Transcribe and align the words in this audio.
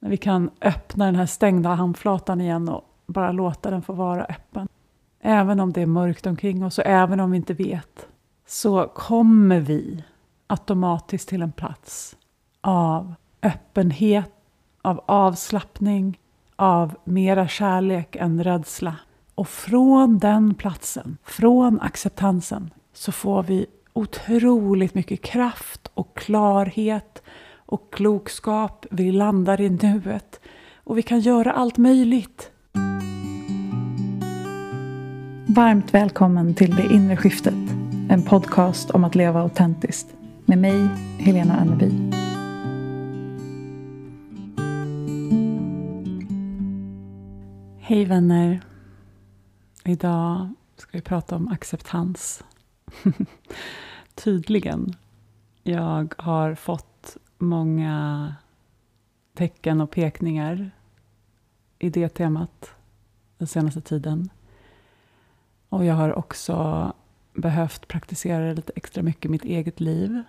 När 0.00 0.10
vi 0.10 0.16
kan 0.16 0.50
öppna 0.60 1.06
den 1.06 1.14
här 1.14 1.26
stängda 1.26 1.68
handflatan 1.68 2.40
igen 2.40 2.68
och 2.68 2.84
bara 3.06 3.32
låta 3.32 3.70
den 3.70 3.82
få 3.82 3.92
vara 3.92 4.24
öppen. 4.24 4.68
Även 5.20 5.60
om 5.60 5.72
det 5.72 5.82
är 5.82 5.86
mörkt 5.86 6.26
omkring 6.26 6.64
oss 6.64 6.78
och 6.78 6.86
även 6.86 7.20
om 7.20 7.30
vi 7.30 7.36
inte 7.36 7.54
vet 7.54 8.06
så 8.46 8.86
kommer 8.94 9.60
vi 9.60 10.04
automatiskt 10.46 11.28
till 11.28 11.42
en 11.42 11.52
plats 11.52 12.16
av 12.60 13.14
öppenhet, 13.42 14.32
av 14.82 15.04
avslappning, 15.06 16.20
av 16.56 16.96
mera 17.04 17.48
kärlek 17.48 18.16
än 18.16 18.44
rädsla. 18.44 18.96
Och 19.34 19.48
från 19.48 20.18
den 20.18 20.54
platsen, 20.54 21.16
från 21.24 21.80
acceptansen, 21.80 22.70
så 22.92 23.12
får 23.12 23.42
vi 23.42 23.66
otroligt 23.92 24.94
mycket 24.94 25.22
kraft 25.22 25.90
och 25.94 26.16
klarhet 26.16 27.22
och 27.70 27.94
klokskap. 27.94 28.86
Vi 28.90 29.12
landar 29.12 29.60
i 29.60 29.70
nuet 29.70 30.40
och 30.84 30.98
vi 30.98 31.02
kan 31.02 31.20
göra 31.20 31.52
allt 31.52 31.78
möjligt. 31.78 32.50
Varmt 35.46 35.94
välkommen 35.94 36.54
till 36.54 36.76
Det 36.76 36.94
inre 36.94 37.16
skiftet. 37.16 37.54
En 38.10 38.22
podcast 38.22 38.90
om 38.90 39.04
att 39.04 39.14
leva 39.14 39.40
autentiskt. 39.40 40.06
Med 40.44 40.58
mig, 40.58 40.88
Helena 41.18 41.56
Anneby. 41.56 41.90
Hej 47.80 48.04
vänner. 48.04 48.60
Idag 49.84 50.48
ska 50.76 50.88
vi 50.92 51.02
prata 51.02 51.36
om 51.36 51.48
acceptans. 51.48 52.44
Tydligen. 54.14 54.92
Jag 55.62 56.14
har 56.18 56.54
fått 56.54 56.89
många 57.40 58.34
tecken 59.34 59.80
och 59.80 59.90
pekningar 59.90 60.70
i 61.78 61.90
det 61.90 62.08
temat 62.08 62.70
den 63.38 63.48
senaste 63.48 63.80
tiden. 63.80 64.30
Och 65.68 65.84
jag 65.84 65.94
har 65.94 66.18
också 66.18 66.92
behövt 67.34 67.88
praktisera 67.88 68.44
det 68.44 68.54
lite 68.54 68.72
extra 68.76 69.02
mycket 69.02 69.24
i 69.24 69.28
mitt 69.28 69.44
eget 69.44 69.80
liv. 69.80 70.22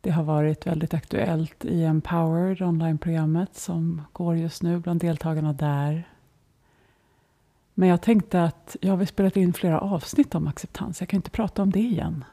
Det 0.00 0.10
har 0.10 0.22
varit 0.22 0.66
väldigt 0.66 0.94
aktuellt 0.94 1.64
i 1.64 1.84
Empowered, 1.84 2.62
onlineprogrammet 2.62 3.56
som 3.56 4.02
går 4.12 4.36
just 4.36 4.62
nu 4.62 4.78
bland 4.78 5.00
deltagarna 5.00 5.52
där. 5.52 6.08
Men 7.74 7.88
jag 7.88 8.02
tänkte 8.02 8.42
att 8.42 8.76
jag 8.80 8.96
har 8.96 9.04
spelat 9.04 9.36
in 9.36 9.52
flera 9.52 9.80
avsnitt 9.80 10.34
om 10.34 10.46
acceptans. 10.46 11.00
Jag 11.00 11.08
kan 11.08 11.18
inte 11.18 11.30
prata 11.30 11.62
om 11.62 11.70
det 11.70 11.80
igen. 11.80 12.24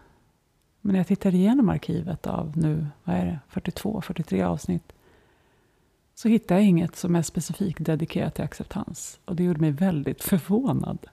Men 0.81 0.93
när 0.93 0.99
jag 0.99 1.07
tittar 1.07 1.35
igenom 1.35 1.69
arkivet 1.69 2.27
av 2.27 2.57
nu, 2.57 2.87
vad 3.03 3.15
är 3.15 3.25
det, 3.25 3.39
42, 3.47 4.01
43 4.01 4.41
avsnitt 4.41 4.93
så 6.15 6.27
hittar 6.27 6.55
jag 6.55 6.63
inget 6.63 6.95
som 6.95 7.15
är 7.15 7.21
specifikt 7.21 7.85
dedikerat 7.85 8.35
till 8.35 8.43
acceptans. 8.43 9.19
Och 9.25 9.35
det 9.35 9.43
gjorde 9.43 9.61
mig 9.61 9.71
väldigt 9.71 10.23
förvånad. 10.23 11.07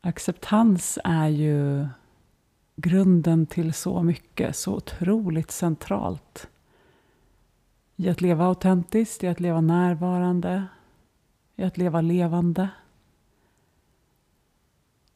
Acceptans 0.00 0.98
är 1.04 1.28
ju 1.28 1.88
grunden 2.76 3.46
till 3.46 3.72
så 3.72 4.02
mycket, 4.02 4.56
så 4.56 4.74
otroligt 4.74 5.50
centralt. 5.50 6.48
I 7.96 8.08
att 8.08 8.20
leva 8.20 8.44
autentiskt, 8.44 9.24
i 9.24 9.28
att 9.28 9.40
leva 9.40 9.60
närvarande, 9.60 10.66
i 11.56 11.62
att 11.62 11.78
leva 11.78 12.00
levande. 12.00 12.68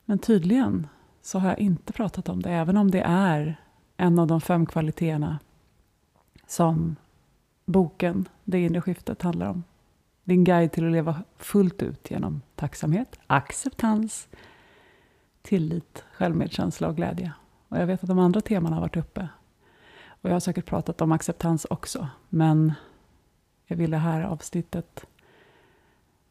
Men 0.05 0.19
tydligen 0.19 0.87
så 1.25 1.39
har 1.39 1.49
jag 1.49 1.59
inte 1.59 1.93
pratat 1.93 2.29
om 2.29 2.43
det, 2.43 2.51
även 2.51 2.77
om 2.77 2.91
det 2.91 3.01
är 3.01 3.57
en 3.97 4.19
av 4.19 4.27
de 4.27 4.41
fem 4.41 4.67
kvaliteterna 4.67 5.39
som 6.47 6.97
boken 7.65 8.29
Det 8.45 8.61
inre 8.61 8.81
skiftet 8.81 9.23
handlar 9.23 9.47
om. 9.47 9.65
Din 10.25 10.45
guide 10.45 10.73
till 10.73 10.87
att 10.87 10.93
leva 10.93 11.23
fullt 11.37 11.83
ut 11.83 12.11
genom 12.11 12.43
tacksamhet, 12.55 13.19
acceptans, 13.27 14.29
tillit, 15.43 16.05
självmedkänsla 16.13 16.89
och 16.89 16.97
glädje. 16.97 17.33
Och 17.69 17.79
jag 17.79 17.87
vet 17.87 18.03
att 18.03 18.09
de 18.09 18.19
andra 18.19 18.41
teman 18.41 18.73
har 18.73 18.81
varit 18.81 18.97
uppe. 18.97 19.29
Och 20.07 20.31
jag 20.31 20.35
har 20.35 20.41
säkert 20.41 20.67
pratat 20.67 21.01
om 21.01 21.13
acceptans 21.13 21.67
också, 21.71 22.09
men 22.29 22.73
jag 23.67 23.77
vill 23.77 23.91
det 23.91 23.97
här 23.97 24.23
avsnittet 24.23 25.07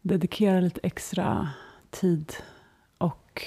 dedikera 0.02 0.60
lite 0.60 0.80
extra 0.84 1.50
tid 1.90 2.34
och 2.98 3.44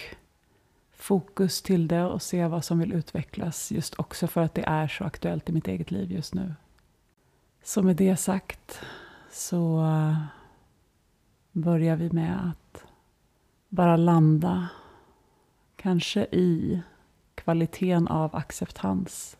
fokus 1.07 1.63
till 1.63 1.89
det 1.89 2.05
och 2.05 2.23
se 2.23 2.47
vad 2.47 2.65
som 2.65 2.79
vill 2.79 2.93
utvecklas. 2.93 3.73
Just 3.73 3.99
också 3.99 4.27
för 4.27 4.41
att 4.41 4.55
det 4.55 4.65
är 4.67 4.89
så 4.89 5.05
aktuellt 5.05 5.49
i 5.49 5.53
mitt 5.53 5.69
eget 5.69 5.91
liv 5.91 6.13
just 6.13 6.35
nu. 6.35 6.55
Så 7.63 7.83
med 7.83 7.97
det 7.97 8.17
sagt 8.17 8.81
så 9.31 9.85
börjar 11.53 11.97
vi 11.97 12.11
med 12.11 12.49
att 12.51 12.85
bara 13.69 13.97
landa 13.97 14.69
kanske 15.77 16.25
i 16.25 16.83
kvaliteten 17.35 18.09
av 18.09 18.37
acceptans. 18.37 19.37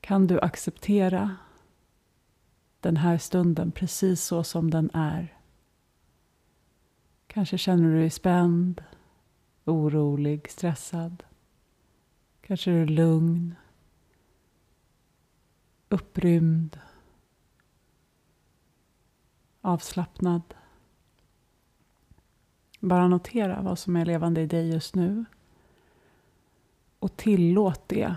Kan 0.00 0.26
du 0.26 0.40
acceptera 0.40 1.36
den 2.80 2.96
här 2.96 3.18
stunden 3.18 3.72
precis 3.72 4.22
så 4.22 4.44
som 4.44 4.70
den 4.70 4.90
är? 4.94 5.36
Kanske 7.26 7.58
känner 7.58 7.84
du 7.84 7.98
dig 7.98 8.10
spänd, 8.10 8.82
orolig, 9.70 10.50
stressad. 10.50 11.22
Kanske 12.40 12.70
är 12.70 12.74
du 12.74 12.86
lugn, 12.86 13.54
upprymd, 15.88 16.80
avslappnad. 19.60 20.42
Bara 22.80 23.08
notera 23.08 23.62
vad 23.62 23.78
som 23.78 23.96
är 23.96 24.04
levande 24.04 24.40
i 24.40 24.46
dig 24.46 24.70
just 24.70 24.94
nu. 24.94 25.24
Och 26.98 27.16
tillåt 27.16 27.88
det 27.88 28.14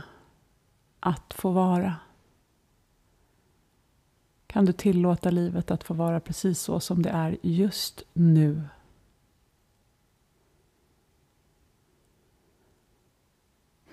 att 0.99 1.33
få 1.33 1.51
vara. 1.51 1.95
Kan 4.47 4.65
du 4.65 4.73
tillåta 4.73 5.29
livet 5.29 5.71
att 5.71 5.83
få 5.83 5.93
vara 5.93 6.19
precis 6.19 6.59
så 6.59 6.79
som 6.79 7.01
det 7.01 7.09
är 7.09 7.37
just 7.41 8.03
nu? 8.13 8.61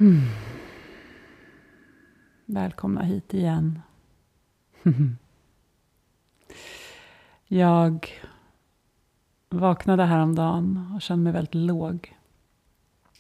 Mm. 0.01 0.21
Välkomna 2.47 3.03
hit 3.03 3.35
igen. 3.35 3.81
Jag 7.47 8.09
vaknade 9.49 10.05
häromdagen 10.05 10.93
och 10.95 11.03
kände 11.03 11.25
mig 11.25 11.33
väldigt 11.33 11.55
låg. 11.55 12.17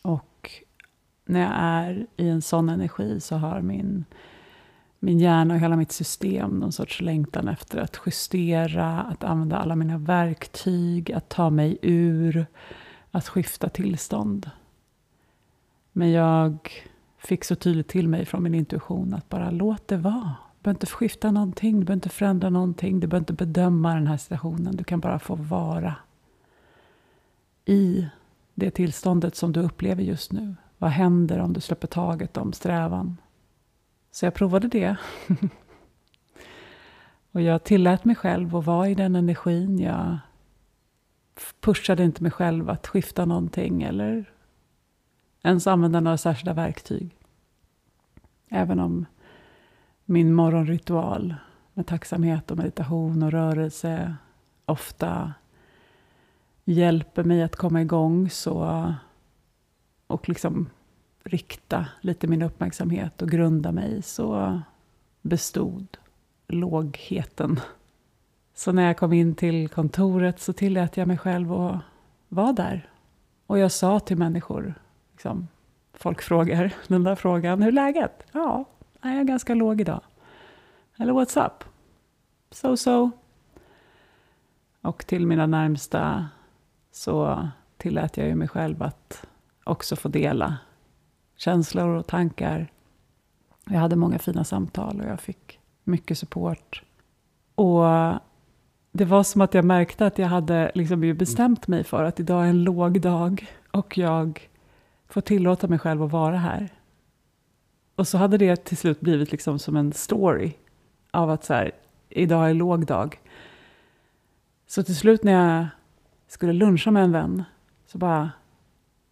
Och 0.03 0.51
när 1.25 1.41
jag 1.41 1.53
är 1.55 2.07
i 2.17 2.29
en 2.29 2.43
sån 2.43 2.69
energi 2.69 3.21
så 3.21 3.37
har 3.37 3.61
min, 3.61 4.05
min 4.99 5.19
hjärna 5.19 5.55
och 5.55 5.61
hela 5.61 5.77
mitt 5.77 5.93
system 5.93 6.51
någon 6.51 6.73
sorts 6.73 7.01
längtan 7.01 7.49
efter 7.49 7.79
att 7.79 8.01
justera, 8.07 9.01
att 9.01 9.25
använda 9.25 9.57
alla 9.57 9.77
mina 9.77 9.99
verktyg, 9.99 11.12
att 11.12 11.29
ta 11.29 11.51
mig 11.51 11.79
ur, 11.83 12.47
att 13.11 13.29
skifta 13.29 13.69
tillstånd. 13.69 14.51
Men 16.00 16.11
jag 16.11 16.71
fick 17.19 17.44
så 17.44 17.55
tydligt 17.55 17.88
till 17.88 18.09
mig 18.09 18.25
från 18.25 18.43
min 18.43 18.55
intuition 18.55 19.15
att 19.15 19.28
bara 19.28 19.50
låt 19.50 19.88
det 19.88 19.97
vara. 19.97 20.34
Du 20.56 20.62
behöver 20.62 20.77
inte 20.77 20.87
skifta 20.87 21.31
någonting, 21.31 21.81
du 21.81 21.87
behöver 21.87 21.97
inte 21.97 22.09
förändra 22.09 22.50
någonting, 22.50 23.00
du 23.00 23.06
behöver 23.06 23.22
inte 23.22 23.44
bedöma 23.44 23.94
den 23.94 24.06
här 24.06 24.16
situationen. 24.16 24.77
Du 24.77 24.84
kan 24.84 25.00
bara 25.00 25.19
få 25.19 25.34
vara 25.34 25.94
i 27.65 28.09
det 28.55 28.71
tillståndet 28.71 29.37
som 29.37 29.53
du 29.53 29.61
upplever 29.61 30.03
just 30.03 30.33
nu. 30.33 30.55
Vad 30.78 30.91
händer 30.91 31.38
om 31.38 31.53
du 31.53 31.61
släpper 31.61 31.87
taget 31.87 32.37
om 32.37 32.53
strävan? 32.53 33.17
Så 34.11 34.27
jag 34.27 34.34
provade 34.34 34.69
det. 34.69 34.97
och 37.32 37.41
jag 37.41 37.65
tillät 37.65 38.05
mig 38.05 38.17
själv 38.17 38.56
att 38.56 38.67
vara 38.67 38.88
i 38.88 38.94
den 38.94 39.17
energin. 39.17 39.79
Jag 39.79 40.19
pushade 41.61 42.05
inte 42.05 42.23
mig 42.23 42.32
själv 42.32 42.70
att 42.70 42.87
skifta 42.87 43.25
någonting 43.25 43.82
eller 43.82 44.32
ens 45.42 45.66
använda 45.66 46.00
några 46.00 46.16
särskilda 46.16 46.52
verktyg. 46.52 47.16
Även 48.48 48.81
om 48.81 49.06
min 50.04 50.34
morgonritual 50.34 51.34
med 51.75 51.87
tacksamhet 51.87 52.50
och 52.50 52.56
meditation 52.56 53.22
och 53.22 53.32
rörelse 53.32 54.16
ofta 54.66 55.32
hjälper 56.64 57.25
mig 57.25 57.42
att 57.42 57.56
komma 57.56 57.82
igång 57.82 58.31
så, 58.31 58.94
och 60.06 60.28
liksom 60.28 60.69
rikta 61.25 61.87
lite 62.00 62.26
min 62.26 62.42
uppmärksamhet 62.42 63.22
och 63.22 63.31
grunda 63.31 63.72
mig 63.72 64.02
så 64.02 64.60
bestod 65.22 65.98
lågheten. 66.48 67.60
Så 68.54 68.72
när 68.72 68.87
jag 68.87 68.96
kom 68.96 69.12
in 69.12 69.34
till 69.34 69.69
kontoret 69.69 70.40
så 70.40 70.52
tillät 70.52 70.96
jag 70.96 71.08
mig 71.08 71.19
själv 71.19 71.52
att 71.52 71.81
vara 72.28 72.52
där. 72.52 72.90
Och 73.46 73.58
jag 73.58 73.72
sa 73.72 74.00
till 74.00 74.16
människor, 74.16 74.75
liksom, 75.20 75.49
folk 75.93 76.22
frågar 76.22 76.75
den 76.88 77.05
där 77.05 77.14
frågan, 77.14 77.62
hur 77.62 77.69
är 77.69 77.72
läget? 77.72 78.22
Ja, 78.32 78.64
jag 79.02 79.12
är 79.12 79.25
ganska 79.25 79.55
låg 79.55 79.81
idag. 79.81 80.00
Eller 80.99 81.12
what's 81.12 81.46
up? 81.46 81.64
so-so. 82.50 83.11
Och 84.82 85.06
till 85.06 85.26
mina 85.26 85.46
närmsta 85.46 86.28
så 86.93 87.49
tillät 87.76 88.17
jag 88.17 88.26
ju 88.26 88.34
mig 88.34 88.49
själv 88.49 88.82
att 88.82 89.26
också 89.64 89.96
få 89.96 90.08
dela 90.08 90.58
känslor 91.37 91.88
och 91.88 92.06
tankar. 92.06 92.73
Jag 93.64 93.81
hade 93.81 93.96
många 93.96 94.19
fina 94.19 94.44
samtal 94.44 95.00
och 95.00 95.06
jag 95.06 95.20
fick 95.20 95.58
mycket 95.84 96.19
support. 96.19 96.82
Och 97.55 97.84
det 98.93 99.05
var 99.05 99.23
som 99.23 99.40
att 99.40 99.55
jag 99.55 99.64
märkte 99.64 100.06
att 100.06 100.19
jag 100.19 100.28
hade 100.28 100.73
liksom 100.75 101.16
bestämt 101.16 101.69
mig 101.69 101.84
för 101.84 102.05
att 102.05 102.20
idag 102.20 102.44
är 102.44 102.49
en 102.49 102.64
låg 102.64 103.00
dag 103.00 103.46
och 103.70 103.99
jag 103.99 104.50
Få 105.11 105.21
tillåta 105.21 105.69
mig 105.69 105.79
själv 105.79 106.03
att 106.03 106.12
vara 106.12 106.37
här. 106.37 106.69
Och 107.95 108.09
så 108.09 108.19
hade 108.19 108.39
det 108.39 108.57
till 108.57 108.77
slut 108.77 109.01
blivit 109.01 109.33
liksom 109.33 109.59
som 109.59 109.77
en 109.77 109.93
story 109.93 110.53
av 111.11 111.31
att 111.31 111.45
så 111.45 111.55
här, 111.55 111.73
idag 112.09 112.51
är 112.51 112.55
låg 112.55 112.87
dag. 112.87 113.21
Så 114.67 114.83
till 114.83 114.97
slut 114.97 115.25
när 115.25 115.33
jag 115.33 115.67
skulle 116.29 116.53
luncha 116.53 116.91
med 116.91 117.05
en 117.05 117.12
vän 117.12 117.45
så 117.87 117.99
bara, 117.99 118.31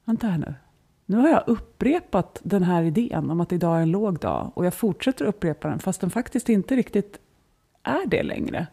vänta 0.05 0.27
här 0.27 0.39
nu. 0.39 0.55
Nu 1.06 1.17
har 1.17 1.29
jag 1.29 1.45
upprepat 1.47 2.41
den 2.43 2.62
här 2.62 2.83
idén 2.83 3.31
om 3.31 3.41
att 3.41 3.53
idag 3.53 3.79
är 3.79 3.83
en 3.83 3.91
låg 3.91 4.19
dag 4.19 4.53
och 4.55 4.67
jag 4.67 4.75
fortsätter 4.75 5.25
upprepa 5.25 5.69
den 5.69 5.79
fast 5.79 6.00
den 6.00 6.11
faktiskt 6.11 6.49
inte 6.49 6.77
riktigt 6.77 7.19
är 7.83 8.06
det 8.06 8.23
längre. 8.23 8.67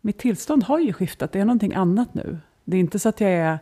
Mitt 0.00 0.18
tillstånd 0.18 0.62
har 0.62 0.78
ju 0.78 0.92
skiftat, 0.92 1.32
det 1.32 1.40
är 1.40 1.44
någonting 1.44 1.74
annat 1.74 2.14
nu. 2.14 2.38
Det 2.64 2.76
är 2.76 2.80
inte 2.80 2.98
så 2.98 3.08
att 3.08 3.20
jag 3.20 3.30
är 3.30 3.58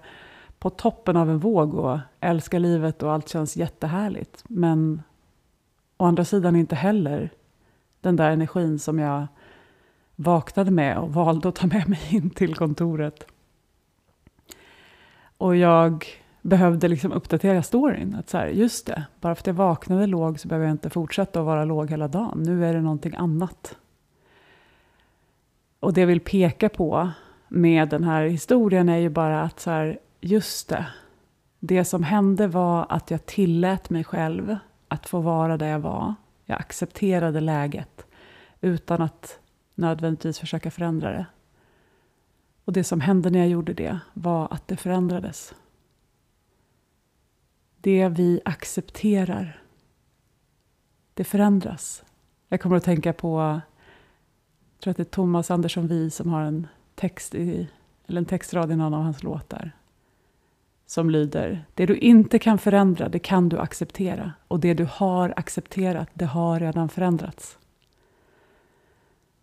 på 0.63 0.71
toppen 0.71 1.17
av 1.17 1.31
en 1.31 1.39
våg 1.39 1.75
och 1.75 1.99
älskar 2.21 2.59
livet 2.59 3.03
och 3.03 3.13
allt 3.13 3.29
känns 3.29 3.57
jättehärligt. 3.57 4.45
Men 4.49 5.03
å 5.97 6.05
andra 6.05 6.25
sidan 6.25 6.57
inte 6.57 6.75
heller 6.75 7.31
den 8.01 8.17
där 8.17 8.31
energin 8.31 8.79
som 8.79 8.99
jag 8.99 9.27
vaknade 10.17 10.71
med 10.71 10.99
och 10.99 11.15
valde 11.15 11.49
att 11.49 11.55
ta 11.55 11.67
med 11.67 11.89
mig 11.89 12.01
in 12.11 12.31
till 12.31 12.55
kontoret. 12.55 13.27
Och 15.37 15.57
jag 15.57 16.07
behövde 16.43 16.89
liksom 16.89 17.13
uppdatera 17.13 17.63
storyn. 17.63 18.15
Att 18.15 18.29
så 18.29 18.39
här, 18.39 18.47
just 18.47 18.87
det, 18.87 19.05
bara 19.21 19.35
för 19.35 19.43
att 19.43 19.47
jag 19.47 19.55
vaknade 19.55 20.07
låg 20.07 20.41
så 20.41 20.49
behöver 20.49 20.67
jag 20.67 20.75
inte 20.75 20.91
fortsätta 20.91 21.41
att 21.41 21.47
vara 21.47 21.65
låg 21.65 21.91
hela 21.91 22.09
dagen. 22.09 22.43
Nu 22.43 22.67
är 22.67 22.75
det 22.75 22.81
någonting 22.81 23.15
annat. 23.17 23.77
Och 25.81 25.93
det 25.93 26.01
jag 26.01 26.09
vill 26.09 26.21
peka 26.21 26.69
på 26.69 27.11
med 27.49 27.89
den 27.89 28.05
här 28.05 28.25
historien 28.25 28.89
är 28.89 28.99
ju 28.99 29.09
bara 29.09 29.43
att 29.43 29.61
så 29.61 29.71
här, 29.71 29.99
just 30.23 30.69
det. 30.69 30.87
Det 31.61 31.85
som 31.85 32.03
hände 32.03 32.47
var 32.47 32.87
att 32.89 33.11
jag 33.11 33.27
tillät 33.27 33.91
mig 33.91 34.05
själv 34.05 34.57
att 34.89 35.09
få 35.09 35.21
vara 35.21 35.57
där 35.57 35.67
jag 35.69 35.81
var. 35.81 36.15
Jag 36.45 36.59
accepterade 36.61 37.41
läget 37.41 38.07
utan 38.61 39.03
att 39.03 39.41
nödvändigtvis 39.75 40.39
försöka 40.39 40.71
förändra 40.71 41.11
det. 41.11 41.27
Och 42.65 42.73
det 42.73 42.85
som 42.85 43.01
hände 43.01 43.31
när 43.31 43.39
jag 43.39 43.49
gjorde 43.49 43.73
det 43.73 43.99
var 44.15 44.49
att 44.51 44.69
det 44.69 44.77
förändrades. 44.77 45.55
Det 47.77 48.09
vi 48.09 48.41
accepterar, 48.45 49.63
det 51.15 51.25
förändras. 51.25 52.05
Jag 52.49 52.61
kommer 52.61 52.77
att 52.77 52.85
tänka 52.85 53.13
på, 53.13 53.41
jag 53.41 54.81
tror 54.83 54.91
att 54.91 54.97
det 54.97 55.03
är 55.03 55.05
Thomas 55.05 55.51
Andersson 55.51 55.87
Vi 55.87 56.11
som 56.11 56.33
har 56.33 56.43
en 56.43 56.67
text 56.95 57.35
i, 57.35 57.69
eller 58.07 58.19
en 58.19 58.25
textrad 58.25 58.73
i 58.73 58.77
någon 58.77 58.95
av 58.95 59.03
hans 59.03 59.23
låtar. 59.23 59.73
Som 60.93 61.11
lyder, 61.11 61.65
det 61.75 61.87
du 61.87 61.97
inte 61.97 62.39
kan 62.39 62.59
förändra, 62.59 63.09
det 63.09 63.19
kan 63.19 63.49
du 63.49 63.59
acceptera. 63.59 64.33
Och 64.49 64.61
det 64.61 64.75
du 64.75 64.89
har 64.91 65.35
accepterat, 65.37 66.09
det 66.15 66.25
har 66.25 66.61
redan 66.61 66.89
förändrats. 66.89 67.59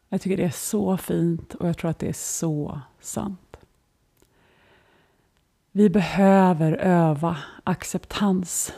Jag 0.09 0.21
tycker 0.21 0.37
det 0.37 0.43
är 0.43 0.49
så 0.49 0.97
fint 0.97 1.53
och 1.55 1.67
jag 1.67 1.77
tror 1.77 1.91
att 1.91 1.99
det 1.99 2.09
är 2.09 2.13
så 2.13 2.81
sant. 2.99 3.57
Vi 5.71 5.89
behöver 5.89 6.71
öva 6.73 7.37
acceptans. 7.63 8.73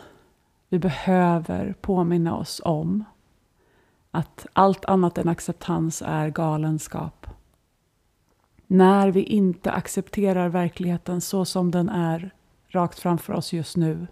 Vi 0.69 0.79
behöver 0.79 1.75
påminna 1.81 2.35
oss 2.35 2.62
om 2.65 3.03
att 4.12 4.45
allt 4.53 4.85
annat 4.85 5.18
än 5.18 5.27
acceptans 5.27 6.03
är 6.06 6.29
galenskap. 6.29 7.27
När 8.68 9.12
vi 9.12 9.23
inte 9.23 9.71
accepterar 9.71 10.50
verkligheten 10.50 11.21
så 11.21 11.45
som 11.45 11.71
den 11.71 11.89
är 11.89 12.31
rakt 12.71 13.00
framför 13.00 13.33
oss 13.33 13.53
just 13.53 13.77
nu 13.77 14.07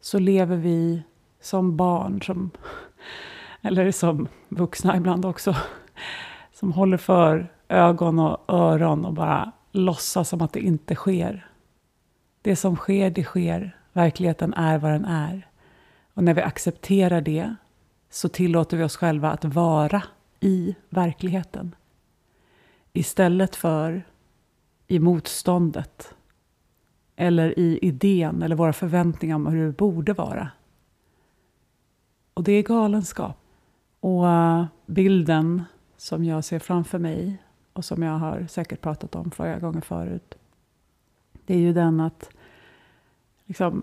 så 0.00 0.18
lever 0.18 0.56
vi 0.56 1.02
som 1.40 1.76
barn, 1.76 2.22
som, 2.22 2.50
eller 3.62 3.92
som 3.92 4.28
vuxna 4.48 4.96
ibland 4.96 5.24
också, 5.24 5.56
som 6.52 6.72
håller 6.72 6.96
för 6.96 7.52
ögon 7.68 8.18
och 8.18 8.44
öron 8.48 9.04
och 9.04 9.12
bara 9.12 9.52
låtsas 9.72 10.28
som 10.28 10.42
att 10.42 10.52
det 10.52 10.60
inte 10.60 10.94
sker. 10.94 11.46
Det 12.42 12.56
som 12.56 12.76
sker, 12.76 13.10
det 13.10 13.24
sker. 13.24 13.76
Verkligheten 13.92 14.54
är 14.54 14.78
vad 14.78 14.90
den 14.90 15.04
är. 15.04 15.48
Och 16.14 16.24
när 16.24 16.34
vi 16.34 16.42
accepterar 16.42 17.20
det 17.20 17.54
så 18.10 18.28
tillåter 18.28 18.76
vi 18.76 18.82
oss 18.82 18.96
själva 18.96 19.30
att 19.30 19.44
vara 19.44 20.02
i 20.40 20.76
verkligheten. 20.88 21.74
Istället 22.92 23.56
för 23.56 24.02
i 24.86 24.98
motståndet. 24.98 26.14
Eller 27.20 27.58
i 27.58 27.78
idén 27.82 28.42
eller 28.42 28.56
våra 28.56 28.72
förväntningar 28.72 29.36
om 29.36 29.46
hur 29.46 29.66
det 29.66 29.72
borde 29.72 30.12
vara. 30.12 30.48
Och 32.34 32.44
det 32.44 32.52
är 32.52 32.62
galenskap. 32.62 33.36
Och 34.00 34.28
eh, 34.28 34.64
bilden 34.86 35.64
som 35.96 36.24
jag 36.24 36.44
ser 36.44 36.58
framför 36.58 36.98
mig 36.98 37.42
och 37.72 37.84
som 37.84 38.02
jag 38.02 38.18
har 38.18 38.46
säkert 38.46 38.80
pratat 38.80 39.14
om 39.14 39.30
flera 39.30 39.58
gånger 39.58 39.80
förut. 39.80 40.34
Det 41.44 41.54
är 41.54 41.58
ju 41.58 41.72
den 41.72 42.00
att 42.00 42.30
liksom, 43.46 43.82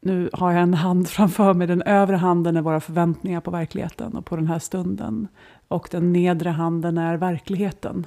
nu 0.00 0.30
har 0.32 0.52
jag 0.52 0.62
en 0.62 0.74
hand 0.74 1.08
framför 1.16 1.54
mig. 1.54 1.66
Den 1.66 1.82
övre 1.82 2.16
handen 2.16 2.56
är 2.56 2.62
våra 2.62 2.80
förväntningar 2.80 3.40
på 3.40 3.50
verkligheten 3.50 4.16
och 4.16 4.26
på 4.26 4.36
den 4.36 4.46
här 4.46 4.58
stunden. 4.58 5.28
Och 5.68 5.88
den 5.90 6.12
nedre 6.12 6.50
handen 6.50 6.98
är 6.98 7.16
verkligheten. 7.16 8.06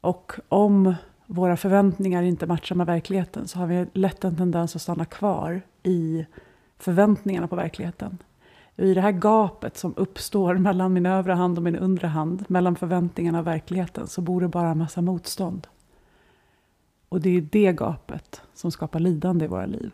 Och 0.00 0.32
om 0.48 0.94
våra 1.30 1.56
förväntningar 1.56 2.22
inte 2.22 2.46
matchar 2.46 2.76
med 2.76 2.86
verkligheten 2.86 3.48
så 3.48 3.58
har 3.58 3.66
vi 3.66 3.86
lätt 3.92 4.24
en 4.24 4.36
tendens 4.36 4.76
att 4.76 4.82
stanna 4.82 5.04
kvar 5.04 5.62
i 5.82 6.26
förväntningarna 6.78 7.48
på 7.48 7.56
verkligheten. 7.56 8.18
I 8.76 8.94
det 8.94 9.00
här 9.00 9.12
gapet 9.12 9.76
som 9.76 9.94
uppstår 9.96 10.54
mellan 10.58 10.92
min 10.92 11.06
övre 11.06 11.32
hand 11.32 11.58
och 11.58 11.64
min 11.64 11.76
undre 11.76 12.06
hand, 12.06 12.44
mellan 12.48 12.76
förväntningarna 12.76 13.38
och 13.38 13.46
verkligheten, 13.46 14.06
så 14.06 14.20
bor 14.20 14.40
det 14.40 14.48
bara 14.48 14.68
en 14.68 14.78
massa 14.78 15.02
motstånd. 15.02 15.66
Och 17.08 17.20
det 17.20 17.36
är 17.36 17.40
det 17.40 17.72
gapet 17.72 18.42
som 18.54 18.70
skapar 18.70 19.00
lidande 19.00 19.44
i 19.44 19.48
våra 19.48 19.66
liv. 19.66 19.92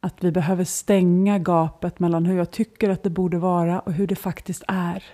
Att 0.00 0.24
vi 0.24 0.32
behöver 0.32 0.64
stänga 0.64 1.38
gapet 1.38 1.98
mellan 1.98 2.26
hur 2.26 2.36
jag 2.36 2.50
tycker 2.50 2.90
att 2.90 3.02
det 3.02 3.10
borde 3.10 3.38
vara 3.38 3.80
och 3.80 3.92
hur 3.92 4.06
det 4.06 4.16
faktiskt 4.16 4.62
är. 4.68 5.04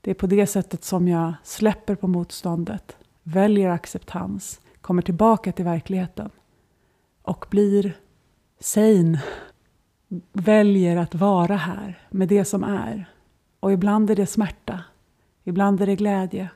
Det 0.00 0.10
är 0.10 0.14
på 0.14 0.26
det 0.26 0.46
sättet 0.46 0.84
som 0.84 1.08
jag 1.08 1.34
släpper 1.44 1.94
på 1.94 2.06
motståndet, 2.06 2.96
väljer 3.22 3.70
acceptans, 3.70 4.60
kommer 4.80 5.02
tillbaka 5.02 5.52
till 5.52 5.64
verkligheten 5.64 6.30
och 7.22 7.46
blir 7.50 7.96
sane 8.60 9.22
väljer 10.32 10.96
att 10.96 11.14
vara 11.14 11.56
här 11.56 11.98
med 12.10 12.28
det 12.28 12.44
som 12.44 12.64
är. 12.64 13.10
Och 13.60 13.72
ibland 13.72 14.10
är 14.10 14.16
det 14.16 14.26
smärta, 14.26 14.84
ibland 15.44 15.80
är 15.80 15.86
det 15.86 15.96
glädje, 15.96 16.48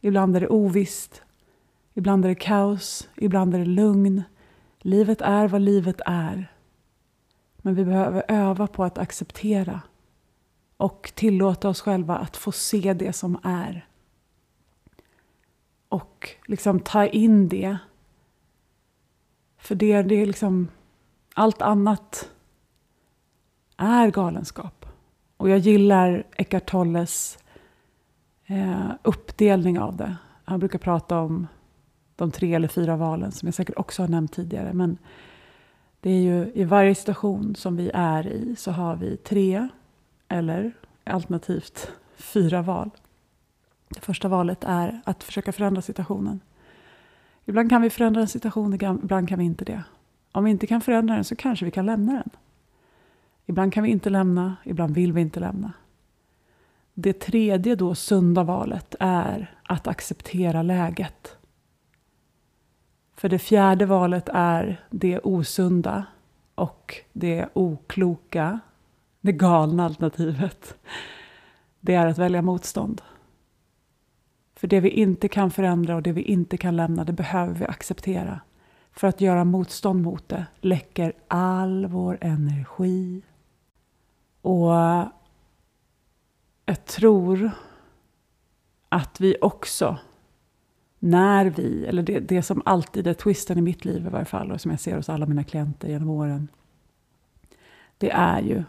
ibland 0.00 0.36
är 0.36 0.40
det 0.40 0.48
ovisst, 0.48 1.22
ibland 1.94 2.24
är 2.24 2.28
det 2.28 2.34
kaos, 2.34 3.08
ibland 3.16 3.54
är 3.54 3.58
det 3.58 3.64
lugn. 3.64 4.22
Livet 4.78 5.20
är 5.20 5.48
vad 5.48 5.60
livet 5.60 6.00
är. 6.06 6.52
Men 7.56 7.74
vi 7.74 7.84
behöver 7.84 8.24
öva 8.28 8.66
på 8.66 8.84
att 8.84 8.98
acceptera 8.98 9.80
och 10.76 11.12
tillåta 11.14 11.68
oss 11.68 11.80
själva 11.80 12.16
att 12.16 12.36
få 12.36 12.52
se 12.52 12.94
det 12.94 13.12
som 13.12 13.38
är. 13.42 13.86
Och 15.94 16.30
liksom 16.46 16.80
ta 16.80 17.06
in 17.06 17.48
det. 17.48 17.78
För 19.58 19.74
det, 19.74 20.02
det 20.02 20.14
är 20.14 20.26
liksom 20.26 20.68
allt 21.34 21.62
annat 21.62 22.30
är 23.76 24.10
galenskap. 24.10 24.86
Och 25.36 25.48
jag 25.48 25.58
gillar 25.58 26.26
Eckart 26.36 26.70
Tolles 26.70 27.38
eh, 28.46 28.90
uppdelning 29.02 29.78
av 29.78 29.96
det. 29.96 30.16
Han 30.44 30.60
brukar 30.60 30.78
prata 30.78 31.18
om 31.18 31.46
de 32.16 32.30
tre 32.30 32.54
eller 32.54 32.68
fyra 32.68 32.96
valen 32.96 33.32
som 33.32 33.46
jag 33.46 33.54
säkert 33.54 33.78
också 33.78 34.02
har 34.02 34.08
nämnt 34.08 34.32
tidigare. 34.32 34.72
Men 34.72 34.98
det 36.00 36.10
är 36.10 36.20
ju 36.20 36.52
i 36.54 36.64
varje 36.64 36.94
situation 36.94 37.54
som 37.54 37.76
vi 37.76 37.90
är 37.94 38.26
i 38.26 38.56
så 38.56 38.70
har 38.70 38.96
vi 38.96 39.16
tre 39.16 39.68
eller 40.28 40.72
alternativt 41.04 41.92
fyra 42.16 42.62
val. 42.62 42.90
Det 43.94 44.00
första 44.00 44.28
valet 44.28 44.64
är 44.64 45.00
att 45.04 45.24
försöka 45.24 45.52
förändra 45.52 45.82
situationen. 45.82 46.40
Ibland 47.44 47.70
kan 47.70 47.82
vi 47.82 47.90
förändra 47.90 48.20
en 48.20 48.28
situation, 48.28 48.74
ibland 48.74 49.28
kan 49.28 49.38
vi 49.38 49.44
inte 49.44 49.64
det. 49.64 49.82
Om 50.32 50.44
vi 50.44 50.50
inte 50.50 50.66
kan 50.66 50.80
förändra 50.80 51.14
den 51.14 51.24
så 51.24 51.36
kanske 51.36 51.64
vi 51.64 51.70
kan 51.70 51.86
lämna 51.86 52.12
den. 52.12 52.30
Ibland 53.46 53.72
kan 53.72 53.82
vi 53.82 53.90
inte 53.90 54.10
lämna, 54.10 54.56
ibland 54.64 54.94
vill 54.94 55.12
vi 55.12 55.20
inte 55.20 55.40
lämna. 55.40 55.72
Det 56.94 57.12
tredje 57.12 57.74
då 57.74 57.94
sunda 57.94 58.42
valet 58.42 58.94
är 59.00 59.54
att 59.62 59.86
acceptera 59.86 60.62
läget. 60.62 61.36
För 63.16 63.28
det 63.28 63.38
fjärde 63.38 63.86
valet 63.86 64.28
är 64.32 64.84
det 64.90 65.18
osunda 65.18 66.04
och 66.54 66.94
det 67.12 67.48
okloka, 67.52 68.60
det 69.20 69.32
galna 69.32 69.84
alternativet. 69.84 70.74
Det 71.80 71.94
är 71.94 72.06
att 72.06 72.18
välja 72.18 72.42
motstånd. 72.42 73.02
För 74.64 74.68
det 74.68 74.80
vi 74.80 74.88
inte 74.88 75.28
kan 75.28 75.50
förändra 75.50 75.96
och 75.96 76.02
det 76.02 76.12
vi 76.12 76.22
inte 76.22 76.56
kan 76.56 76.76
lämna, 76.76 77.04
det 77.04 77.12
behöver 77.12 77.54
vi 77.54 77.64
acceptera. 77.64 78.40
För 78.92 79.08
att 79.08 79.20
göra 79.20 79.44
motstånd 79.44 80.02
mot 80.02 80.28
det 80.28 80.46
läcker 80.60 81.12
all 81.28 81.86
vår 81.86 82.18
energi. 82.20 83.22
Och 84.42 84.70
jag 86.66 86.84
tror 86.86 87.50
att 88.88 89.20
vi 89.20 89.36
också, 89.40 89.98
när 90.98 91.46
vi, 91.46 91.86
eller 91.86 92.02
det, 92.02 92.20
det 92.20 92.42
som 92.42 92.62
alltid 92.64 93.06
är 93.06 93.14
twisten 93.14 93.58
i 93.58 93.62
mitt 93.62 93.84
liv 93.84 94.06
i 94.06 94.10
varje 94.10 94.24
fall, 94.24 94.52
och 94.52 94.60
som 94.60 94.70
jag 94.70 94.80
ser 94.80 94.96
hos 94.96 95.08
alla 95.08 95.26
mina 95.26 95.44
klienter 95.44 95.88
genom 95.88 96.10
åren, 96.10 96.48
det 97.98 98.10
är 98.10 98.40
ju 98.40 98.62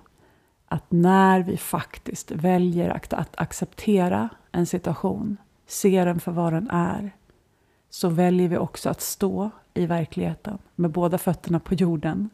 att 0.66 0.92
när 0.92 1.40
vi 1.40 1.58
faktiskt 1.58 2.32
väljer 2.32 2.90
att, 2.90 3.14
att 3.14 3.36
acceptera 3.36 4.30
en 4.52 4.66
situation, 4.66 5.38
ser 5.68 6.06
den 6.06 6.20
för 6.20 6.32
vad 6.32 6.54
den 6.54 6.70
är, 6.70 7.12
så 7.90 8.10
väljer 8.10 8.50
vi 8.50 8.58
också 8.58 8.90
att 8.90 9.02
stå 9.02 9.50
i 9.74 9.86
verkligheten 9.86 10.58
med 10.76 10.92
båda 10.92 11.18
fötterna 11.18 11.60
på 11.60 11.74
jorden. 11.74 12.30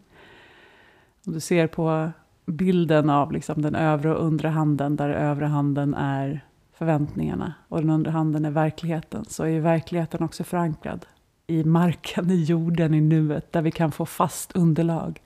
Om 1.26 1.34
du 1.34 1.40
ser 1.40 1.68
på 1.68 2.12
bilden 2.46 3.10
av 3.10 3.32
liksom 3.32 3.62
den 3.62 3.76
övre 3.76 4.16
och 4.16 4.26
undre 4.26 4.48
handen, 4.48 4.96
där 4.96 5.10
övre 5.10 5.46
handen 5.46 5.94
är 5.94 6.46
förväntningarna 6.74 7.54
och 7.68 7.82
den 7.82 7.90
undre 7.90 8.12
handen 8.12 8.46
är 8.46 8.52
verkligheten, 8.52 9.26
så 9.26 9.46
är 9.46 9.60
verkligheten 9.60 10.24
också 10.24 10.44
förankrad 10.44 11.06
i 11.48 11.64
marken, 11.64 12.32
i 12.32 12.44
jorden, 12.44 12.94
i 12.94 13.02
nuet, 13.02 13.52
där 13.52 13.62
vi 13.62 13.72
kan 13.72 13.92
få 13.92 14.06
fast 14.06 14.56
underlag. 14.56 15.22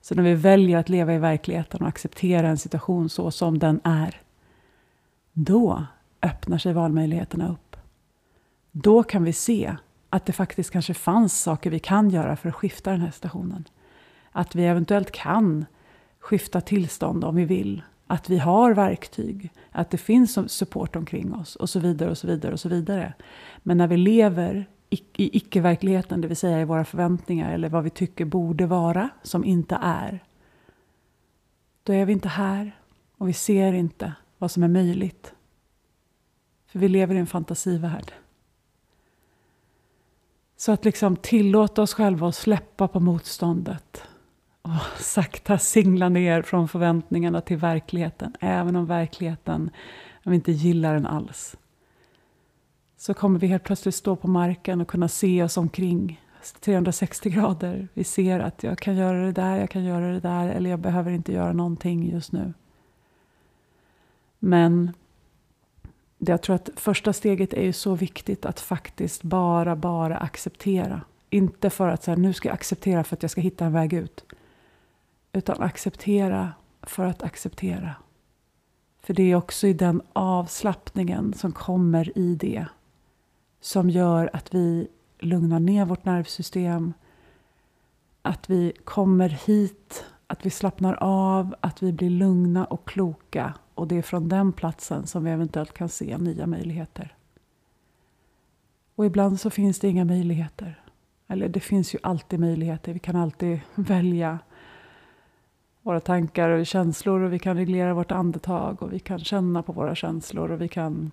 Så 0.00 0.14
när 0.14 0.22
vi 0.22 0.34
väljer 0.34 0.78
att 0.78 0.88
leva 0.88 1.14
i 1.14 1.18
verkligheten 1.18 1.82
och 1.82 1.88
acceptera 1.88 2.48
en 2.48 2.58
situation 2.58 3.08
så 3.08 3.30
som 3.30 3.58
den 3.58 3.80
är, 3.84 4.20
då 5.32 5.86
öppnar 6.22 6.58
sig 6.58 6.72
valmöjligheterna 6.72 7.48
upp. 7.48 7.76
Då 8.72 9.02
kan 9.02 9.24
vi 9.24 9.32
se 9.32 9.76
att 10.10 10.26
det 10.26 10.32
faktiskt 10.32 10.70
kanske 10.70 10.94
fanns 10.94 11.42
saker 11.42 11.70
vi 11.70 11.78
kan 11.78 12.10
göra 12.10 12.36
för 12.36 12.48
att 12.48 12.54
skifta 12.54 12.90
den 12.90 13.00
här 13.00 13.10
situationen. 13.10 13.64
Att 14.32 14.54
vi 14.54 14.66
eventuellt 14.66 15.10
kan 15.10 15.64
skifta 16.18 16.60
tillstånd 16.60 17.24
om 17.24 17.36
vi 17.36 17.44
vill. 17.44 17.82
Att 18.06 18.30
vi 18.30 18.38
har 18.38 18.74
verktyg, 18.74 19.50
att 19.70 19.90
det 19.90 19.98
finns 19.98 20.52
support 20.52 20.96
omkring 20.96 21.34
oss 21.34 21.56
och 21.56 21.70
så 21.70 21.80
vidare 21.80 22.10
och 22.10 22.18
så 22.18 22.26
vidare 22.26 22.52
och 22.52 22.60
så 22.60 22.68
vidare. 22.68 23.14
Men 23.62 23.78
när 23.78 23.86
vi 23.86 23.96
lever 23.96 24.68
i 24.90 25.36
icke-verkligheten, 25.36 26.20
det 26.20 26.28
vill 26.28 26.36
säga 26.36 26.60
i 26.60 26.64
våra 26.64 26.84
förväntningar 26.84 27.52
eller 27.52 27.68
vad 27.68 27.84
vi 27.84 27.90
tycker 27.90 28.24
borde 28.24 28.66
vara, 28.66 29.08
som 29.22 29.44
inte 29.44 29.78
är. 29.82 30.24
Då 31.82 31.92
är 31.92 32.06
vi 32.06 32.12
inte 32.12 32.28
här 32.28 32.76
och 33.18 33.28
vi 33.28 33.32
ser 33.32 33.72
inte 33.72 34.12
vad 34.38 34.50
som 34.50 34.62
är 34.62 34.68
möjligt. 34.68 35.34
För 36.70 36.78
vi 36.78 36.88
lever 36.88 37.14
i 37.14 37.18
en 37.18 37.26
fantasivärld. 37.26 38.12
Så 40.56 40.72
att 40.72 40.84
liksom 40.84 41.16
tillåta 41.16 41.82
oss 41.82 41.94
själva 41.94 42.28
att 42.28 42.34
släppa 42.34 42.88
på 42.88 43.00
motståndet. 43.00 44.02
Och 44.62 44.70
sakta 45.00 45.58
singla 45.58 46.08
ner 46.08 46.42
från 46.42 46.68
förväntningarna 46.68 47.40
till 47.40 47.56
verkligheten. 47.56 48.34
Även 48.40 48.76
om 48.76 48.86
verkligheten, 48.86 49.70
om 50.24 50.30
vi 50.30 50.34
inte 50.34 50.52
gillar 50.52 50.94
den 50.94 51.06
alls. 51.06 51.56
Så 52.96 53.14
kommer 53.14 53.38
vi 53.38 53.46
helt 53.46 53.64
plötsligt 53.64 53.94
stå 53.94 54.16
på 54.16 54.28
marken 54.28 54.80
och 54.80 54.88
kunna 54.88 55.08
se 55.08 55.42
oss 55.42 55.56
omkring 55.56 56.20
360 56.60 57.30
grader. 57.30 57.88
Vi 57.94 58.04
ser 58.04 58.40
att 58.40 58.62
jag 58.62 58.78
kan 58.78 58.96
göra 58.96 59.24
det 59.24 59.32
där, 59.32 59.56
jag 59.56 59.70
kan 59.70 59.84
göra 59.84 60.12
det 60.12 60.20
där 60.20 60.48
eller 60.48 60.70
jag 60.70 60.80
behöver 60.80 61.10
inte 61.10 61.32
göra 61.32 61.52
någonting 61.52 62.10
just 62.10 62.32
nu. 62.32 62.52
Men 64.38 64.92
jag 66.28 66.42
tror 66.42 66.56
att 66.56 66.70
första 66.76 67.12
steget 67.12 67.52
är 67.52 67.62
ju 67.62 67.72
så 67.72 67.94
viktigt 67.94 68.46
att 68.46 68.60
faktiskt 68.60 69.22
bara, 69.22 69.76
bara 69.76 70.16
acceptera. 70.16 71.00
Inte 71.30 71.70
för 71.70 71.88
att 71.88 72.02
så 72.02 72.14
nu 72.14 72.32
ska 72.32 72.48
jag 72.48 72.54
acceptera 72.54 73.04
för 73.04 73.16
att 73.16 73.22
jag 73.22 73.30
ska 73.30 73.40
hitta 73.40 73.64
en 73.64 73.72
väg 73.72 73.92
ut. 73.92 74.24
Utan 75.32 75.62
acceptera 75.62 76.52
för 76.82 77.04
att 77.04 77.22
acceptera. 77.22 77.94
För 79.00 79.14
det 79.14 79.22
är 79.22 79.36
också 79.36 79.66
i 79.66 79.72
den 79.72 80.02
avslappningen 80.12 81.34
som 81.34 81.52
kommer 81.52 82.18
i 82.18 82.34
det 82.34 82.66
som 83.60 83.90
gör 83.90 84.30
att 84.32 84.54
vi 84.54 84.88
lugnar 85.18 85.60
ner 85.60 85.84
vårt 85.84 86.04
nervsystem. 86.04 86.92
Att 88.22 88.50
vi 88.50 88.72
kommer 88.84 89.28
hit, 89.28 90.04
att 90.30 90.46
vi 90.46 90.50
slappnar 90.50 90.98
av, 91.00 91.54
att 91.60 91.82
vi 91.82 91.92
blir 91.92 92.10
lugna 92.10 92.64
och 92.64 92.88
kloka. 92.88 93.54
Och 93.74 93.88
det 93.88 93.96
är 93.96 94.02
från 94.02 94.28
den 94.28 94.52
platsen 94.52 95.06
som 95.06 95.24
vi 95.24 95.30
eventuellt 95.30 95.74
kan 95.74 95.88
se 95.88 96.18
nya 96.18 96.46
möjligheter. 96.46 97.14
Och 98.94 99.06
ibland 99.06 99.40
så 99.40 99.50
finns 99.50 99.78
det 99.78 99.88
inga 99.88 100.04
möjligheter. 100.04 100.82
Eller 101.28 101.48
det 101.48 101.60
finns 101.60 101.94
ju 101.94 101.98
alltid 102.02 102.40
möjligheter. 102.40 102.92
Vi 102.92 102.98
kan 102.98 103.16
alltid 103.16 103.60
välja 103.74 104.38
våra 105.82 106.00
tankar 106.00 106.50
och 106.50 106.66
känslor 106.66 107.20
och 107.20 107.32
vi 107.32 107.38
kan 107.38 107.56
reglera 107.56 107.94
vårt 107.94 108.12
andetag 108.12 108.82
och 108.82 108.92
vi 108.92 108.98
kan 108.98 109.18
känna 109.18 109.62
på 109.62 109.72
våra 109.72 109.94
känslor 109.94 110.50
och 110.50 110.60
vi 110.60 110.68
kan 110.68 111.10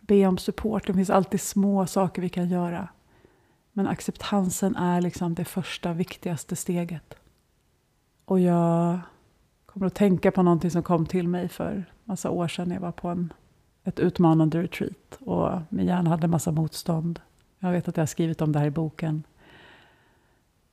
be 0.00 0.26
om 0.26 0.38
support. 0.38 0.86
Det 0.86 0.94
finns 0.94 1.10
alltid 1.10 1.40
små 1.40 1.86
saker 1.86 2.22
vi 2.22 2.28
kan 2.28 2.48
göra. 2.48 2.88
Men 3.72 3.86
acceptansen 3.86 4.76
är 4.76 5.00
liksom 5.00 5.34
det 5.34 5.44
första 5.44 5.92
viktigaste 5.92 6.56
steget. 6.56 7.14
Och 8.28 8.40
jag 8.40 8.98
kommer 9.66 9.86
att 9.86 9.94
tänka 9.94 10.30
på 10.30 10.42
någonting 10.42 10.70
som 10.70 10.82
kom 10.82 11.06
till 11.06 11.28
mig 11.28 11.48
för 11.48 11.84
massa 12.04 12.30
år 12.30 12.48
sedan. 12.48 12.70
Jag 12.70 12.80
var 12.80 12.92
på 12.92 13.08
en, 13.08 13.32
ett 13.84 14.00
utmanande 14.00 14.62
retreat 14.62 15.18
och 15.20 15.50
min 15.68 15.86
hjärna 15.86 16.10
hade 16.10 16.28
massa 16.28 16.52
motstånd. 16.52 17.20
Jag 17.58 17.72
vet 17.72 17.88
att 17.88 17.96
jag 17.96 18.02
har 18.02 18.06
skrivit 18.06 18.42
om 18.42 18.52
det 18.52 18.58
här 18.58 18.66
i 18.66 18.70
boken. 18.70 19.22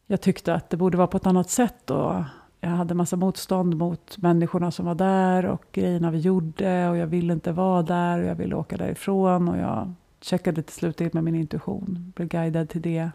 Jag 0.08 0.22
tyckte 0.22 0.54
att 0.54 0.70
det 0.70 0.78
borde 0.78 0.98
vara 0.98 1.08
på 1.08 1.18
ett 1.18 1.28
annat 1.28 1.50
sätt 1.50 1.90
och 1.90 2.24
jag 2.60 2.70
hade 2.70 2.94
massa 2.94 3.16
motstånd 3.16 3.76
mot 3.76 4.18
människorna 4.18 4.72
som 4.72 4.86
var 4.86 4.96
där 4.96 5.46
och 5.46 5.66
grejerna 5.72 6.12
vi 6.12 6.20
gjorde 6.20 6.90
och 6.90 6.98
jag 6.98 7.08
ville 7.08 7.34
inte 7.34 7.52
vara 7.52 7.82
där 7.82 8.20
och 8.20 8.26
jag 8.26 8.36
ville 8.36 8.56
åka 8.56 8.78
därifrån 8.78 9.50
och 9.50 9.58
jag 9.58 9.94
checkade 10.22 10.62
till 10.62 10.76
slut 10.76 11.02
in 11.02 11.10
med 11.14 11.24
min 11.24 11.36
intuition, 11.36 12.14
blev 12.16 12.28
guidad 12.28 12.70
till 12.70 12.82
det. 12.82 13.12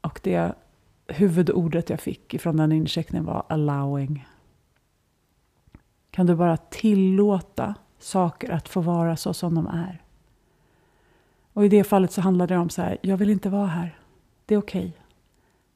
Och 0.00 0.20
det 0.22 0.54
huvudordet 1.08 1.90
jag 1.90 2.00
fick 2.00 2.34
ifrån 2.34 2.56
den 2.56 2.72
incheckningen 2.72 3.24
var 3.24 3.44
allowing. 3.48 4.26
Kan 6.10 6.26
du 6.26 6.34
bara 6.34 6.56
tillåta 6.56 7.74
saker 7.98 8.50
att 8.50 8.68
få 8.68 8.80
vara 8.80 9.16
så 9.16 9.34
som 9.34 9.54
de 9.54 9.66
är? 9.66 10.02
Och 11.52 11.64
i 11.64 11.68
det 11.68 11.84
fallet 11.84 12.12
så 12.12 12.20
handlade 12.20 12.54
det 12.54 12.58
om 12.58 12.70
så 12.70 12.82
här, 12.82 12.98
jag 13.02 13.16
vill 13.16 13.30
inte 13.30 13.48
vara 13.48 13.66
här. 13.66 13.98
Det 14.46 14.54
är 14.54 14.58
okej. 14.58 14.88
Okay. 14.88 14.92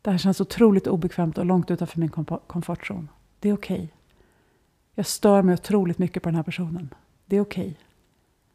Det 0.03 0.11
här 0.11 0.19
känns 0.19 0.41
otroligt 0.41 0.87
obekvämt 0.87 1.39
och 1.39 1.47
långt 1.47 1.71
utanför 1.71 2.01
min 2.01 2.11
komfortzon. 2.47 3.09
Det 3.39 3.49
är 3.49 3.55
okej. 3.55 3.77
Okay. 3.77 3.89
Jag 4.95 5.07
stör 5.07 5.43
mig 5.43 5.55
otroligt 5.55 5.99
mycket 5.99 6.23
på 6.23 6.29
den 6.29 6.37
här 6.37 6.43
personen. 6.43 6.95
Det 7.27 7.37
är 7.37 7.41
okej. 7.41 7.63
Okay. 7.63 7.75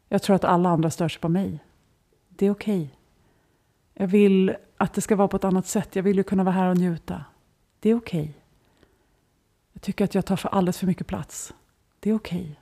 Jag 0.08 0.22
tror 0.22 0.36
att 0.36 0.44
alla 0.44 0.68
andra 0.68 0.90
stör 0.90 1.08
sig 1.08 1.20
på 1.20 1.28
mig. 1.28 1.58
Det 2.28 2.46
är 2.46 2.50
okej. 2.50 2.95
Jag 3.98 4.06
vill 4.06 4.56
att 4.76 4.94
det 4.94 5.00
ska 5.00 5.16
vara 5.16 5.28
på 5.28 5.36
ett 5.36 5.44
annat 5.44 5.66
sätt. 5.66 5.96
Jag 5.96 6.02
vill 6.02 6.16
ju 6.16 6.22
kunna 6.22 6.44
vara 6.44 6.54
här 6.54 6.70
och 6.70 6.76
njuta. 6.76 7.24
Det 7.80 7.90
är 7.90 7.94
okej. 7.94 8.34
Jag 9.72 9.82
tycker 9.82 10.04
att 10.04 10.14
jag 10.14 10.26
tar 10.26 10.36
för 10.36 10.48
alldeles 10.48 10.78
för 10.78 10.86
mycket 10.86 11.06
plats. 11.06 11.54
Det 12.00 12.10
är 12.10 12.14
okej. 12.14 12.60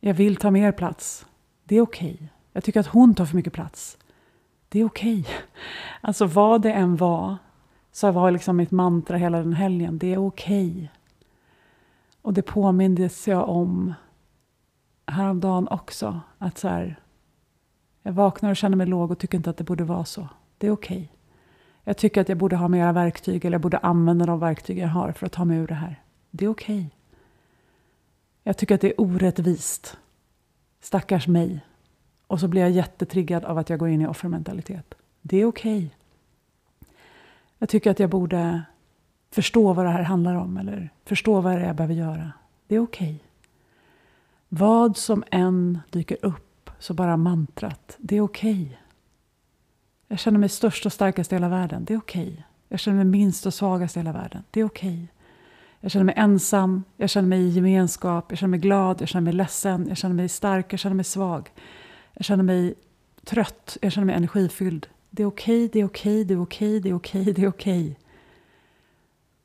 Jag 0.00 0.14
vill 0.14 0.36
ta 0.36 0.50
mer 0.50 0.72
plats. 0.72 1.26
Det 1.64 1.76
är 1.76 1.80
okej. 1.80 2.32
Jag 2.52 2.64
tycker 2.64 2.80
att 2.80 2.86
hon 2.86 3.14
tar 3.14 3.26
för 3.26 3.36
mycket 3.36 3.52
plats. 3.52 3.98
Det 4.68 4.80
är 4.80 4.84
okej. 4.84 5.26
Alltså 6.00 6.26
vad 6.26 6.62
det 6.62 6.72
än 6.72 6.96
var 6.96 7.36
så 7.92 8.10
var 8.10 8.30
liksom 8.30 8.56
mitt 8.56 8.70
mantra 8.70 9.16
hela 9.16 9.38
den 9.38 9.52
helgen. 9.52 9.98
Det 9.98 10.14
är 10.14 10.26
okej. 10.26 10.70
Okay. 10.70 10.88
Och 12.22 12.34
det 12.34 12.42
påmindes 12.42 13.28
jag 13.28 13.48
om 13.48 13.94
häromdagen 15.06 15.68
också. 15.68 16.20
Att 16.38 16.58
så 16.58 16.68
här, 16.68 17.00
jag 18.02 18.12
vaknar 18.12 18.50
och 18.50 18.56
känner 18.56 18.76
mig 18.76 18.86
låg 18.86 19.10
och 19.10 19.18
tycker 19.18 19.38
inte 19.38 19.50
att 19.50 19.56
det 19.56 19.64
borde 19.64 19.84
vara 19.84 20.04
så. 20.04 20.28
Det 20.58 20.66
är 20.66 20.70
okej. 20.70 20.96
Okay. 20.96 21.08
Jag 21.84 21.96
tycker 21.96 22.20
att 22.20 22.28
jag 22.28 22.38
borde 22.38 22.56
ha 22.56 22.68
mera 22.68 22.92
verktyg 22.92 23.44
eller 23.44 23.54
jag 23.54 23.60
borde 23.60 23.78
använda 23.78 24.26
de 24.26 24.40
verktyg 24.40 24.78
jag 24.78 24.88
har 24.88 25.12
för 25.12 25.26
att 25.26 25.32
ta 25.32 25.44
mig 25.44 25.58
ur 25.58 25.66
det 25.66 25.74
här. 25.74 26.02
Det 26.30 26.44
är 26.44 26.48
okej. 26.48 26.78
Okay. 26.78 26.90
Jag 28.42 28.56
tycker 28.56 28.74
att 28.74 28.80
det 28.80 28.88
är 28.88 29.00
orättvist. 29.00 29.96
Stackars 30.80 31.28
mig. 31.28 31.60
Och 32.26 32.40
så 32.40 32.48
blir 32.48 32.62
jag 32.62 32.70
jättetriggad 32.70 33.44
av 33.44 33.58
att 33.58 33.70
jag 33.70 33.78
går 33.78 33.88
in 33.88 34.00
i 34.00 34.06
offermentalitet. 34.06 34.94
Det 35.22 35.36
är 35.36 35.44
okej. 35.44 35.78
Okay. 35.78 35.90
Jag 37.58 37.68
tycker 37.68 37.90
att 37.90 37.98
jag 37.98 38.10
borde 38.10 38.62
förstå 39.30 39.72
vad 39.72 39.86
det 39.86 39.90
här 39.90 40.02
handlar 40.02 40.34
om 40.34 40.56
eller 40.56 40.90
förstå 41.04 41.40
vad 41.40 41.52
det 41.52 41.60
är 41.60 41.66
jag 41.66 41.76
behöver 41.76 41.94
göra. 41.94 42.32
Det 42.66 42.74
är 42.74 42.80
okej. 42.80 43.14
Okay. 43.14 43.18
Vad 44.48 44.96
som 44.96 45.24
än 45.30 45.78
dyker 45.90 46.18
upp 46.22 46.49
så 46.80 46.94
bara 46.94 47.16
mantrat, 47.16 47.96
det 47.98 48.16
är 48.16 48.20
okej. 48.20 48.62
Okay. 48.62 48.76
Jag 50.08 50.18
känner 50.18 50.38
mig 50.38 50.48
störst 50.48 50.86
och 50.86 50.92
starkast 50.92 51.32
i 51.32 51.34
hela 51.34 51.48
världen, 51.48 51.84
det 51.84 51.94
är 51.94 51.98
okej. 51.98 52.28
Okay. 52.28 52.42
Jag 52.68 52.80
känner 52.80 52.96
mig 52.96 53.06
minst 53.06 53.46
och 53.46 53.54
svagast 53.54 53.96
i 53.96 53.98
hela 53.98 54.12
världen, 54.12 54.42
det 54.50 54.60
är 54.60 54.64
okej. 54.64 54.94
Okay. 54.94 55.06
Jag 55.82 55.90
känner 55.90 56.04
mig 56.04 56.14
ensam, 56.18 56.84
jag 56.96 57.10
känner 57.10 57.28
mig 57.28 57.40
i 57.40 57.48
gemenskap, 57.48 58.26
jag 58.28 58.38
känner 58.38 58.50
mig 58.50 58.60
glad, 58.60 59.00
jag 59.00 59.08
känner 59.08 59.24
mig 59.24 59.32
ledsen, 59.32 59.86
jag 59.88 59.96
känner 59.96 60.14
mig 60.14 60.28
stark, 60.28 60.72
jag 60.72 60.80
känner 60.80 60.96
mig 60.96 61.04
svag. 61.04 61.50
Jag 62.14 62.24
känner 62.24 62.44
mig 62.44 62.74
trött, 63.24 63.76
jag 63.82 63.92
känner 63.92 64.06
mig 64.06 64.14
energifylld. 64.14 64.86
Det 65.10 65.22
är 65.22 65.26
okej, 65.26 65.68
det 65.72 65.80
är 65.80 65.84
okej, 65.84 66.24
det 66.24 66.34
är 66.34 66.42
okej, 66.42 66.80
det 66.80 66.88
är 66.88 66.94
okej, 66.94 67.24
det 67.24 67.42
är 67.42 67.48
okej. 67.48 67.98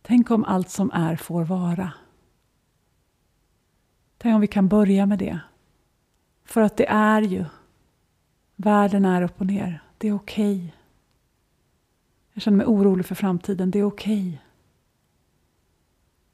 Tänk 0.02 0.32
om 0.32 0.44
allt 0.44 0.70
som 0.70 0.92
är 0.94 1.16
får 1.16 1.44
vara. 1.44 1.92
Tänk 4.18 4.36
om 4.36 4.42
vi 4.42 4.48
kan 4.48 4.68
börja 4.68 5.06
med 5.06 5.20
det. 5.20 5.40
För 6.46 6.62
att 6.62 6.78
det 6.78 6.88
är 6.90 7.22
ju. 7.22 7.46
Världen 8.56 9.06
är 9.06 9.22
upp 9.22 9.42
och 9.42 9.48
ner. 9.48 9.84
Det 9.98 10.08
är 10.08 10.16
okej. 10.16 10.76
Jag 12.34 12.44
känner 12.44 12.58
mig 12.58 12.66
orolig 12.66 13.06
för 13.06 13.16
framtiden. 13.16 13.72
Det 13.72 13.80
är 13.80 13.84
okej. 13.84 14.42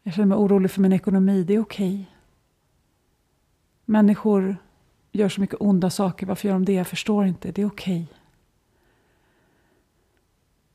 Jag 0.03 0.13
känner 0.13 0.27
mig 0.27 0.37
orolig 0.37 0.71
för 0.71 0.81
min 0.81 0.93
ekonomi. 0.93 1.43
Det 1.43 1.53
är 1.53 1.59
okej. 1.59 2.15
Människor 3.85 4.57
gör 5.11 5.29
så 5.29 5.41
mycket 5.41 5.61
onda 5.61 5.89
saker. 5.89 6.25
Varför 6.25 6.47
gör 6.47 6.55
de 6.55 6.65
det? 6.65 6.73
Jag 6.73 6.87
förstår 6.87 7.25
inte. 7.25 7.51
Det 7.51 7.61
är 7.61 7.67
okej. 7.67 8.07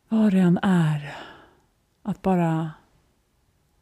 Vad 0.09 0.33
det 0.33 0.39
än 0.39 0.59
är. 0.63 1.17
Att 2.03 2.23
bara 2.23 2.71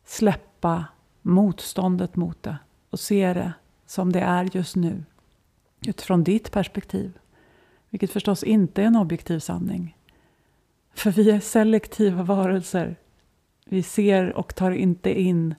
släppa 0.05 0.85
motståndet 1.23 2.17
mot 2.17 2.43
det 2.43 2.59
och 2.91 3.01
se 3.01 3.35
det 3.35 3.53
som 3.87 4.13
det 4.13 4.21
är 4.21 4.57
just 4.57 4.77
nu. 4.77 5.05
Utifrån 5.89 6.25
ditt 6.25 6.53
perspektiv. 6.53 7.19
Vilket 7.91 8.11
förstås 8.11 8.43
inte 8.43 8.83
är 8.83 8.87
en 8.87 8.97
objektiv 8.97 9.39
sanning. 9.39 9.97
För 10.95 11.11
vi 11.11 11.31
är 11.31 11.41
selektiva 11.41 12.23
varelser. 12.23 12.97
Vi 13.65 13.83
ser 13.83 14.33
och 14.33 14.55
tar 14.55 14.71
inte 14.71 15.21
in 15.21 15.55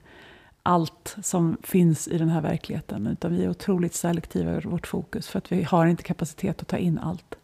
allt 0.63 1.15
som 1.23 1.57
finns 1.63 2.07
i 2.07 2.17
den 2.17 2.29
här 2.29 2.41
verkligheten. 2.41 3.07
Utan 3.07 3.35
vi 3.35 3.43
är 3.43 3.49
otroligt 3.49 3.93
selektiva 3.93 4.57
i 4.57 4.59
vårt 4.59 4.87
fokus. 4.87 5.27
För 5.27 5.37
att 5.37 5.51
vi 5.51 5.63
har 5.63 5.85
inte 5.85 6.03
kapacitet 6.03 6.61
att 6.61 6.67
ta 6.67 6.77
in 6.77 6.99
allt. 6.99 7.35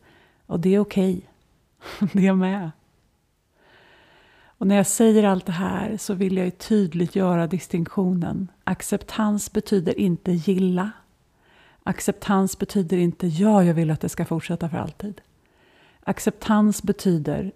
Och 0.45 0.59
det 0.59 0.75
är 0.75 0.79
okej. 0.79 1.13
Okay. 1.15 2.09
Det 2.21 2.27
är 2.27 2.33
med. 2.33 2.71
Och 4.43 4.67
när 4.67 4.75
jag 4.75 4.87
säger 4.87 5.23
allt 5.23 5.45
det 5.45 5.51
här 5.51 5.97
så 5.97 6.13
vill 6.13 6.37
jag 6.37 6.45
ju 6.45 6.51
tydligt 6.51 7.15
göra 7.15 7.47
distinktionen. 7.47 8.47
Acceptans 8.63 9.51
betyder 9.51 9.99
inte 9.99 10.31
gilla. 10.31 10.91
Acceptans 11.83 12.59
betyder 12.59 12.97
inte 12.97 13.27
ja, 13.27 13.63
jag 13.63 13.73
vill 13.73 13.91
att 13.91 14.01
det 14.01 14.09
ska 14.09 14.25
fortsätta 14.25 14.69
för 14.69 14.77
alltid. 14.77 15.21
Acceptans 16.03 16.83
betyder, 16.83 17.51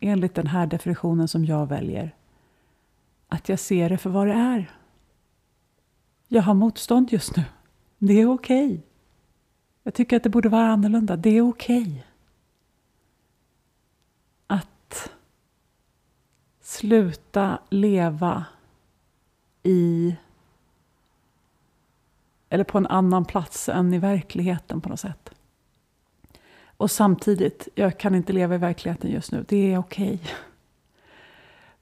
enligt 0.00 0.34
den 0.34 0.46
här 0.46 0.66
definitionen 0.66 1.28
som 1.28 1.44
jag 1.44 1.66
väljer, 1.66 2.14
att 3.28 3.48
jag 3.48 3.58
ser 3.58 3.88
det 3.88 3.98
för 3.98 4.10
vad 4.10 4.26
det 4.26 4.32
är. 4.32 4.70
Jag 6.28 6.42
har 6.42 6.54
motstånd 6.54 7.12
just 7.12 7.36
nu. 7.36 7.44
Det 7.98 8.12
är 8.12 8.30
okej. 8.30 8.66
Okay. 8.66 8.80
Jag 9.82 9.94
tycker 9.94 10.16
att 10.16 10.22
det 10.22 10.28
borde 10.28 10.48
vara 10.48 10.66
annorlunda. 10.66 11.16
Det 11.16 11.30
är 11.30 11.48
okej. 11.48 11.82
Okay. 11.82 12.02
sluta 16.82 17.58
leva 17.70 18.44
i 19.62 20.16
eller 22.52 22.64
på 22.64 22.78
en 22.78 22.86
annan 22.86 23.24
plats 23.24 23.68
än 23.68 23.94
i 23.94 23.98
verkligheten 23.98 24.80
på 24.80 24.88
något 24.88 25.00
sätt. 25.00 25.30
Och 26.76 26.90
samtidigt, 26.90 27.68
jag 27.74 27.98
kan 27.98 28.14
inte 28.14 28.32
leva 28.32 28.54
i 28.54 28.58
verkligheten 28.58 29.10
just 29.10 29.32
nu. 29.32 29.44
Det 29.48 29.72
är 29.72 29.78
okej. 29.78 30.14
Okay. 30.14 30.18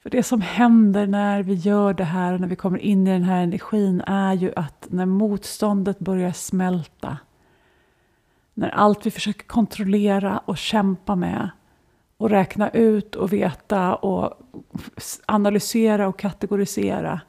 För 0.02 0.10
det 0.10 0.22
som 0.22 0.40
händer 0.40 1.06
när 1.06 1.42
vi 1.42 1.54
gör 1.54 1.94
det 1.94 2.04
här, 2.04 2.38
när 2.38 2.48
vi 2.48 2.56
kommer 2.56 2.78
in 2.78 3.06
i 3.06 3.10
den 3.10 3.22
här 3.22 3.42
energin, 3.42 4.00
är 4.06 4.34
ju 4.34 4.52
att 4.56 4.86
när 4.90 5.06
motståndet 5.06 5.98
börjar 5.98 6.32
smälta, 6.32 7.18
när 8.54 8.68
allt 8.68 9.06
vi 9.06 9.10
försöker 9.10 9.46
kontrollera 9.46 10.38
och 10.38 10.58
kämpa 10.58 11.16
med 11.16 11.50
och 12.16 12.30
räkna 12.30 12.70
ut 12.70 13.14
och 13.14 13.32
veta 13.32 13.94
och 13.94 14.40
analysera 15.26 16.08
och 16.08 16.18
kategorisera 16.18 17.20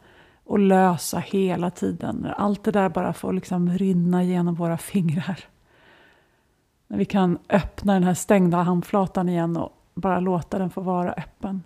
och 0.51 0.59
lösa 0.59 1.19
hela 1.19 1.69
tiden. 1.69 2.27
Allt 2.37 2.63
det 2.63 2.71
där 2.71 2.89
bara 2.89 3.13
får 3.13 3.33
liksom 3.33 3.69
rinna 3.69 4.23
genom 4.23 4.55
våra 4.55 4.77
fingrar. 4.77 5.39
När 6.87 6.97
vi 6.97 7.05
kan 7.05 7.37
öppna 7.49 7.93
den 7.93 8.03
här 8.03 8.13
stängda 8.13 8.57
handflatan 8.57 9.29
igen 9.29 9.57
och 9.57 9.71
bara 9.93 10.19
låta 10.19 10.59
den 10.59 10.69
få 10.69 10.81
vara 10.81 11.13
öppen. 11.13 11.61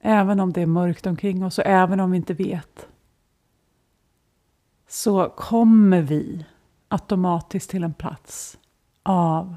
Även 0.00 0.40
om 0.40 0.52
det 0.52 0.62
är 0.62 0.66
mörkt 0.66 1.06
omkring 1.06 1.44
oss 1.44 1.58
och 1.58 1.66
även 1.66 2.00
om 2.00 2.10
vi 2.10 2.16
inte 2.16 2.34
vet 2.34 2.88
så 4.88 5.28
kommer 5.28 6.02
vi 6.02 6.46
automatiskt 6.88 7.70
till 7.70 7.84
en 7.84 7.94
plats 7.94 8.58
av 9.02 9.56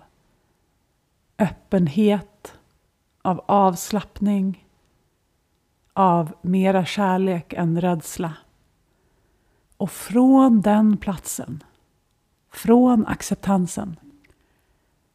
öppenhet, 1.38 2.58
av 3.22 3.44
avslappning, 3.48 4.68
av 6.00 6.34
mera 6.42 6.86
kärlek 6.86 7.54
än 7.54 7.82
rädsla. 7.82 8.34
Och 9.78 9.92
från 9.92 10.62
den 10.62 10.98
platsen, 10.98 11.64
från 12.52 13.08
acceptansen, 13.08 14.00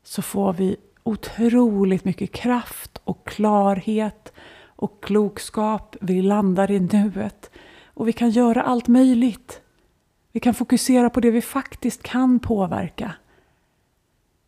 så 0.03 0.23
får 0.23 0.53
vi 0.53 0.77
otroligt 1.03 2.05
mycket 2.05 2.33
kraft 2.33 3.01
och 3.05 3.27
klarhet 3.27 4.33
och 4.64 5.03
klokskap. 5.03 5.97
Vi 6.01 6.23
landar 6.23 6.70
i 6.70 6.81
nuet 6.81 7.51
och 7.87 8.09
vi 8.09 8.12
kan 8.12 8.31
göra 8.31 8.62
allt 8.62 8.88
möjligt. 8.88 9.61
Vi 10.33 10.40
kan 10.40 10.55
fokusera 10.55 11.11
på 11.11 11.20
det 11.20 11.31
vi 11.31 11.42
faktiskt 11.42 12.03
kan 12.03 12.38
påverka. 12.38 13.14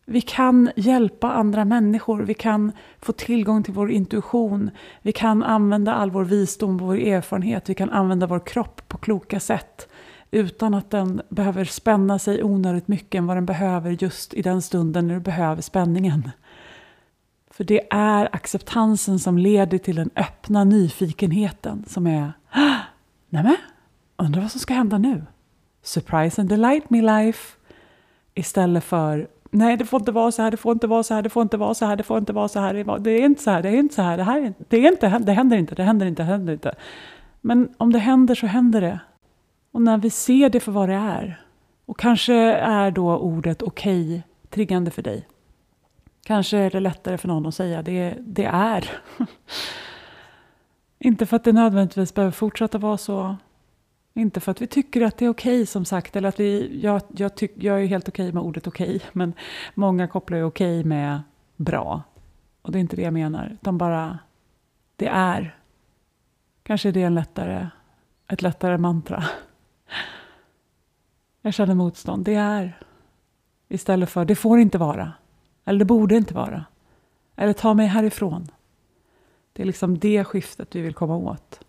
Vi 0.09 0.21
kan 0.21 0.71
hjälpa 0.77 1.33
andra 1.33 1.65
människor, 1.65 2.23
vi 2.23 2.35
kan 2.35 2.73
få 3.01 3.13
tillgång 3.13 3.63
till 3.63 3.75
vår 3.75 3.91
intuition, 3.91 4.71
vi 5.03 5.13
kan 5.13 5.43
använda 5.43 5.95
all 5.95 6.11
vår 6.11 6.25
visdom, 6.25 6.79
vår 6.79 6.97
erfarenhet, 6.97 7.69
vi 7.69 7.75
kan 7.75 7.91
använda 7.91 8.27
vår 8.27 8.47
kropp 8.47 8.89
på 8.89 8.99
kloka 8.99 9.41
sätt 9.41 9.89
utan 10.31 10.75
att 10.75 10.91
den 10.91 11.23
behöver 11.29 11.65
spänna 11.65 12.19
sig 12.19 12.43
onödigt 12.43 12.89
mycket 12.89 13.19
än 13.19 13.27
vad 13.27 13.37
den 13.37 13.47
behöver 13.47 13.91
just 13.91 14.35
i 14.35 14.43
den 14.43 14.63
stunden 14.63 15.09
när 15.09 15.15
du 15.15 15.21
behöver 15.21 15.63
spänningen. 15.63 16.31
För 17.51 17.65
det 17.65 17.81
är 17.91 18.29
acceptansen 18.33 19.19
som 19.19 19.39
leder 19.39 19.79
till 19.79 19.97
den 19.97 20.11
öppna 20.17 20.65
nyfikenheten 20.65 21.85
som 21.87 22.07
är 22.07 22.33
Nämen, 23.29 23.57
undrar 24.17 24.43
vad 24.43 24.51
som 24.51 24.61
ska 24.61 24.75
hända 24.75 24.99
nu? 24.99 25.27
Surprise 25.83 26.41
and 26.41 26.51
delight 26.51 26.91
me 26.91 27.03
life. 27.03 27.57
Istället 28.35 28.85
för 28.85 29.29
nej 29.51 29.77
det 29.77 29.85
får 29.85 30.01
inte 30.01 30.13
vara 30.13 30.33
så 30.33 30.43
här, 30.43 30.51
det 30.51 30.57
får 30.57 30.73
inte 30.73 30.87
vara 30.87 31.03
så 31.03 31.15
här, 31.15 31.23
det 31.23 31.29
får 31.29 31.43
inte 31.43 31.57
vara 31.57 31.75
så 31.75 31.87
här, 31.87 31.97
det 31.97 32.03
får 32.03 32.19
inte 32.19 32.33
vara 32.33 32.49
så 32.49 32.61
här, 32.61 32.75
det 32.99 33.11
är 33.11 33.25
inte 33.25 33.43
så 33.43 33.51
här, 33.51 33.63
det 33.63 33.69
är 33.69 33.77
inte 33.77 33.95
så 33.95 34.03
här, 34.03 34.17
det, 34.17 34.23
här, 34.23 34.55
det, 34.69 34.77
är 34.77 34.93
inte, 34.93 35.19
det 35.19 35.33
händer 35.33 35.57
inte, 35.57 35.75
det 35.75 35.83
händer 35.83 36.07
inte, 36.07 36.23
det 36.23 36.27
händer 36.27 36.53
inte. 36.53 36.75
Men 37.41 37.69
om 37.79 37.93
det 37.93 37.99
händer 37.99 38.35
så 38.35 38.47
händer 38.47 38.81
det. 38.81 39.01
Och 39.73 39.83
när 39.83 39.99
vi 39.99 40.11
ser 40.11 40.51
det 40.51 40.61
för 40.61 40.73
vad 40.73 40.89
det 40.89 40.95
är, 40.95 41.41
och 41.87 41.99
kanske 41.99 42.35
är 42.55 42.91
då 42.91 43.17
ordet 43.17 43.63
okej 43.63 44.07
okay, 44.07 44.23
triggande 44.51 44.91
för 44.91 45.03
dig. 45.03 45.29
Kanske 46.25 46.59
är 46.59 46.71
det 46.71 46.81
lättare 46.81 47.19
för 47.19 47.29
någon 47.29 47.47
att 47.47 47.55
säga 47.55 47.83
det, 47.83 48.15
det 48.21 48.45
är. 48.45 48.91
inte 50.99 51.27
för 51.27 51.37
att 51.37 51.45
det 51.45 51.53
nödvändigtvis 51.53 52.15
behöver 52.15 52.33
fortsätta 52.33 52.79
vara 52.79 52.97
så, 52.97 53.37
inte 54.17 54.41
för 54.41 54.51
att 54.51 54.63
vi 54.63 54.67
tycker 54.67 55.01
att 55.01 55.19
det 55.19 55.25
är 55.25 55.29
okej 55.29 55.57
okay, 55.57 55.67
som 55.67 55.85
sagt. 55.85 56.17
Eller 56.17 56.29
att 56.29 56.41
vi, 56.41 56.81
jag, 56.83 57.03
jag, 57.17 57.35
tyck, 57.35 57.53
jag 57.55 57.83
är 57.83 57.87
helt 57.87 58.09
okej 58.09 58.25
okay 58.25 58.33
med 58.33 58.43
ordet 58.43 58.67
okej. 58.67 58.97
Okay, 58.97 59.09
men 59.13 59.35
många 59.75 60.09
kopplar 60.09 60.39
ju 60.39 60.45
okej 60.45 60.85
med 60.85 61.23
bra. 61.57 62.03
Och 62.63 62.73
det 62.73 62.79
är 62.79 62.81
inte 62.81 62.97
det 62.97 63.03
jag 63.03 63.13
menar. 63.13 63.51
Utan 63.53 63.79
bara, 63.79 64.19
det 64.97 65.07
är. 65.07 65.59
Kanske 66.63 66.89
är 66.89 66.93
det 66.93 67.03
en 67.03 67.15
lättare, 67.15 67.69
ett 68.29 68.43
lättare 68.43 68.79
mantra. 68.79 69.25
Jag 71.43 71.55
känner 71.55 71.75
motstånd. 71.75 72.25
Det 72.25 72.35
är. 72.35 72.81
Istället 73.69 74.11
för, 74.11 74.25
det 74.25 74.37
får 74.37 74.59
inte 74.59 74.79
vara. 74.79 75.13
Eller 75.65 75.79
det 75.79 75.85
borde 75.85 76.17
inte 76.17 76.35
vara. 76.35 76.65
Eller 77.37 77.53
ta 77.53 77.75
mig 77.75 77.87
härifrån. 77.87 78.49
Det 79.53 79.63
är 79.63 79.67
liksom 79.67 79.99
det 79.99 80.25
skiftet 80.25 80.75
vi 80.75 80.81
vill 80.81 80.95
komma 80.95 81.17
åt 81.17 81.66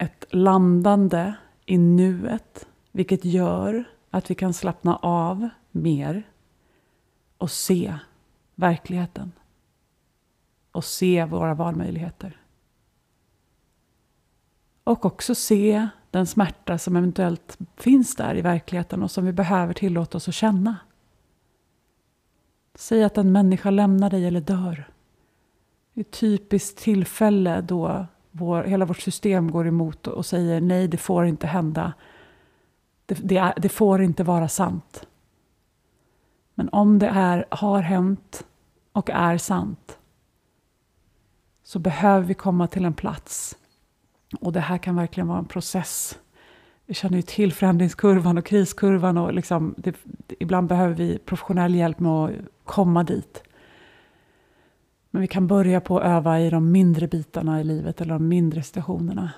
ett 0.00 0.24
landande 0.30 1.34
i 1.66 1.78
nuet, 1.78 2.66
vilket 2.92 3.24
gör 3.24 3.84
att 4.10 4.30
vi 4.30 4.34
kan 4.34 4.54
slappna 4.54 4.96
av 4.96 5.48
mer 5.70 6.22
och 7.38 7.50
se 7.50 7.94
verkligheten 8.54 9.32
och 10.72 10.84
se 10.84 11.24
våra 11.24 11.54
valmöjligheter. 11.54 12.40
Och 14.84 15.04
också 15.04 15.34
se 15.34 15.88
den 16.10 16.26
smärta 16.26 16.78
som 16.78 16.96
eventuellt 16.96 17.58
finns 17.76 18.16
där 18.16 18.36
i 18.36 18.42
verkligheten 18.42 19.02
och 19.02 19.10
som 19.10 19.24
vi 19.24 19.32
behöver 19.32 19.74
tillåta 19.74 20.16
oss 20.18 20.28
att 20.28 20.34
känna. 20.34 20.76
Säg 22.74 23.04
att 23.04 23.18
en 23.18 23.32
människa 23.32 23.70
lämnar 23.70 24.10
dig 24.10 24.26
eller 24.26 24.40
dör. 24.40 24.90
Det 25.92 26.00
är 26.00 26.04
ett 26.04 26.20
typiskt 26.20 26.78
tillfälle 26.78 27.60
då 27.60 28.06
vår, 28.30 28.62
hela 28.62 28.84
vårt 28.84 29.00
system 29.00 29.50
går 29.50 29.66
emot 29.66 30.06
och 30.06 30.26
säger 30.26 30.60
nej, 30.60 30.88
det 30.88 30.96
får 30.96 31.26
inte 31.26 31.46
hända. 31.46 31.92
Det, 33.06 33.18
det, 33.22 33.36
är, 33.36 33.54
det 33.56 33.68
får 33.68 34.02
inte 34.02 34.24
vara 34.24 34.48
sant. 34.48 35.06
Men 36.54 36.68
om 36.72 36.98
det 36.98 37.08
är, 37.08 37.46
har 37.50 37.80
hänt 37.80 38.44
och 38.92 39.10
är 39.10 39.38
sant 39.38 39.98
så 41.62 41.78
behöver 41.78 42.26
vi 42.26 42.34
komma 42.34 42.66
till 42.66 42.84
en 42.84 42.94
plats. 42.94 43.56
Och 44.40 44.52
det 44.52 44.60
här 44.60 44.78
kan 44.78 44.96
verkligen 44.96 45.28
vara 45.28 45.38
en 45.38 45.44
process. 45.44 46.18
Vi 46.86 46.94
känner 46.94 47.16
ju 47.16 47.22
till 47.22 47.52
förändringskurvan 47.52 48.38
och 48.38 48.46
kriskurvan 48.46 49.18
och 49.18 49.34
liksom, 49.34 49.74
det, 49.76 49.96
ibland 50.38 50.68
behöver 50.68 50.94
vi 50.94 51.18
professionell 51.18 51.74
hjälp 51.74 52.00
med 52.00 52.12
att 52.12 52.32
komma 52.64 53.04
dit. 53.04 53.42
Men 55.10 55.22
vi 55.22 55.28
kan 55.28 55.46
börja 55.46 55.80
på 55.80 55.98
att 55.98 56.04
öva 56.04 56.40
i 56.40 56.50
de 56.50 56.72
mindre 56.72 57.08
bitarna 57.08 57.60
i 57.60 57.64
livet 57.64 58.00
eller 58.00 58.14
de 58.14 58.28
mindre 58.28 58.62
situationerna. 58.62 59.30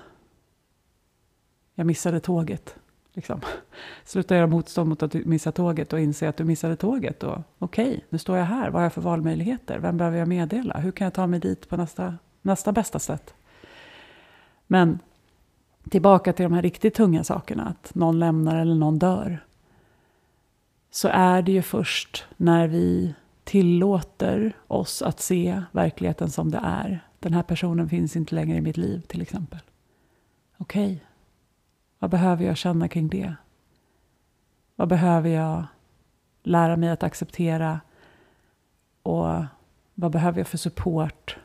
Jag 1.75 1.87
missade 1.87 2.19
tåget. 2.19 2.75
Liksom. 3.13 3.41
Sluta 4.05 4.35
göra 4.35 4.47
motstånd 4.47 4.89
mot 4.89 5.03
att 5.03 5.11
du 5.11 5.25
missar 5.25 5.51
tåget 5.51 5.93
och 5.93 5.99
inse 5.99 6.29
att 6.29 6.37
du 6.37 6.43
missade 6.43 6.75
tåget. 6.75 7.23
Okej, 7.23 7.45
okay, 7.59 7.99
nu 8.09 8.17
står 8.17 8.37
jag 8.37 8.45
här. 8.45 8.69
Vad 8.69 8.73
har 8.73 8.83
jag 8.83 8.93
för 8.93 9.01
valmöjligheter? 9.01 9.79
Vem 9.79 9.97
behöver 9.97 10.17
jag 10.17 10.27
meddela? 10.27 10.77
Hur 10.77 10.91
kan 10.91 11.05
jag 11.05 11.13
ta 11.13 11.27
mig 11.27 11.39
dit 11.39 11.69
på 11.69 11.77
nästa, 11.77 12.17
nästa 12.41 12.71
bästa 12.71 12.99
sätt? 12.99 13.33
Men 14.67 14.99
tillbaka 15.89 16.33
till 16.33 16.43
de 16.43 16.53
här 16.53 16.61
riktigt 16.61 16.93
tunga 16.93 17.23
sakerna. 17.23 17.65
Att 17.65 17.95
någon 17.95 18.19
lämnar 18.19 18.61
eller 18.61 18.75
någon 18.75 18.99
dör. 18.99 19.45
Så 20.91 21.07
är 21.07 21.41
det 21.41 21.51
ju 21.51 21.61
först 21.61 22.25
när 22.37 22.67
vi 22.67 23.13
tillåter 23.43 24.57
oss 24.67 25.01
att 25.01 25.19
se 25.19 25.63
verkligheten 25.71 26.29
som 26.29 26.51
det 26.51 26.61
är. 26.63 27.07
Den 27.19 27.33
här 27.33 27.43
personen 27.43 27.89
finns 27.89 28.15
inte 28.15 28.35
längre 28.35 28.57
i 28.57 28.61
mitt 28.61 28.77
liv 28.77 29.01
till 29.01 29.21
exempel. 29.21 29.59
Okej, 30.57 30.85
okay. 30.85 30.99
vad 31.99 32.09
behöver 32.09 32.45
jag 32.45 32.57
känna 32.57 32.87
kring 32.87 33.07
det? 33.07 33.35
Vad 34.75 34.87
behöver 34.87 35.29
jag 35.29 35.63
lära 36.43 36.77
mig 36.77 36.89
att 36.89 37.03
acceptera? 37.03 37.81
Och 39.03 39.43
vad 39.93 40.11
behöver 40.11 40.39
jag 40.39 40.47
för 40.47 40.57
support? 40.57 41.37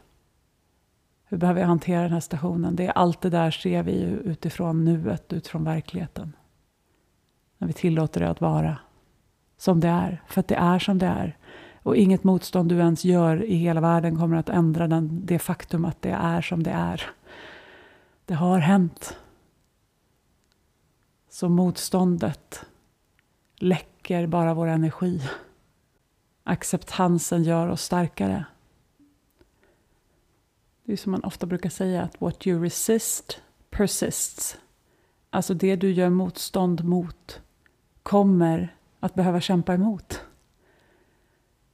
Hur 1.25 1.39
behöver 1.39 1.61
jag 1.61 1.69
hantera 1.69 2.03
den 2.03 2.13
här 2.13 2.21
situationen? 2.21 2.77
Det 2.77 2.87
är 2.87 2.91
allt 2.91 3.21
det 3.21 3.31
där 3.31 3.51
ser 3.51 3.83
vi 3.83 4.01
utifrån 4.25 4.85
nuet, 4.85 5.33
utifrån 5.33 5.65
verkligheten. 5.65 6.37
När 7.59 7.69
vi 7.69 7.75
tillåter 7.75 8.21
det 8.21 8.31
att 8.31 8.41
vara 8.41 8.79
som 9.57 9.81
det 9.81 9.89
är, 9.89 10.23
för 10.29 10.41
att 10.41 10.49
det 10.49 10.55
är 10.55 10.79
som 10.79 10.99
det 10.99 11.07
är. 11.07 11.38
Och 11.89 11.97
inget 11.97 12.25
motstånd 12.25 12.69
du 12.69 12.79
ens 12.79 13.05
gör 13.05 13.45
i 13.45 13.55
hela 13.55 13.81
världen 13.81 14.19
kommer 14.19 14.37
att 14.37 14.49
ändra 14.49 14.89
den, 14.89 15.27
det 15.27 15.39
faktum 15.39 15.85
att 15.85 16.03
det 16.03 16.11
är 16.11 16.43
som 16.43 16.63
det 16.63 16.71
är. 16.71 17.11
Det 18.25 18.35
har 18.35 18.59
hänt. 18.59 19.17
Så 21.29 21.49
motståndet 21.49 22.65
läcker 23.57 24.27
bara 24.27 24.55
vår 24.55 24.67
energi. 24.67 25.23
Acceptansen 26.45 27.43
gör 27.43 27.69
oss 27.69 27.83
starkare. 27.83 28.45
Det 30.85 30.93
är 30.93 30.97
som 30.97 31.13
man 31.13 31.25
ofta 31.25 31.47
brukar 31.47 31.71
säga 31.71 32.03
att 32.03 32.21
what 32.21 32.47
you 32.47 32.63
resist 32.63 33.43
persists. 33.71 34.59
Alltså 35.31 35.55
det 35.55 35.77
du 35.77 35.93
gör 35.93 36.11
motstånd 36.11 36.85
mot 36.85 37.41
kommer 38.03 38.77
att 39.01 39.15
behöva 39.15 39.41
kämpa 39.41 39.75
emot. 39.75 40.23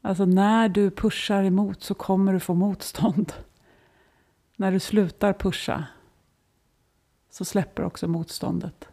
Alltså 0.07 0.25
när 0.25 0.69
du 0.69 0.91
pushar 0.91 1.45
emot 1.45 1.83
så 1.83 1.95
kommer 1.95 2.33
du 2.33 2.41
få 2.41 2.55
motstånd. 2.55 3.33
När 4.57 4.73
du 4.73 4.81
slutar 4.81 5.33
pusha 5.33 5.85
så 7.31 7.45
släpper 7.45 7.85
också 7.85 8.09
motståndet. 8.09 8.89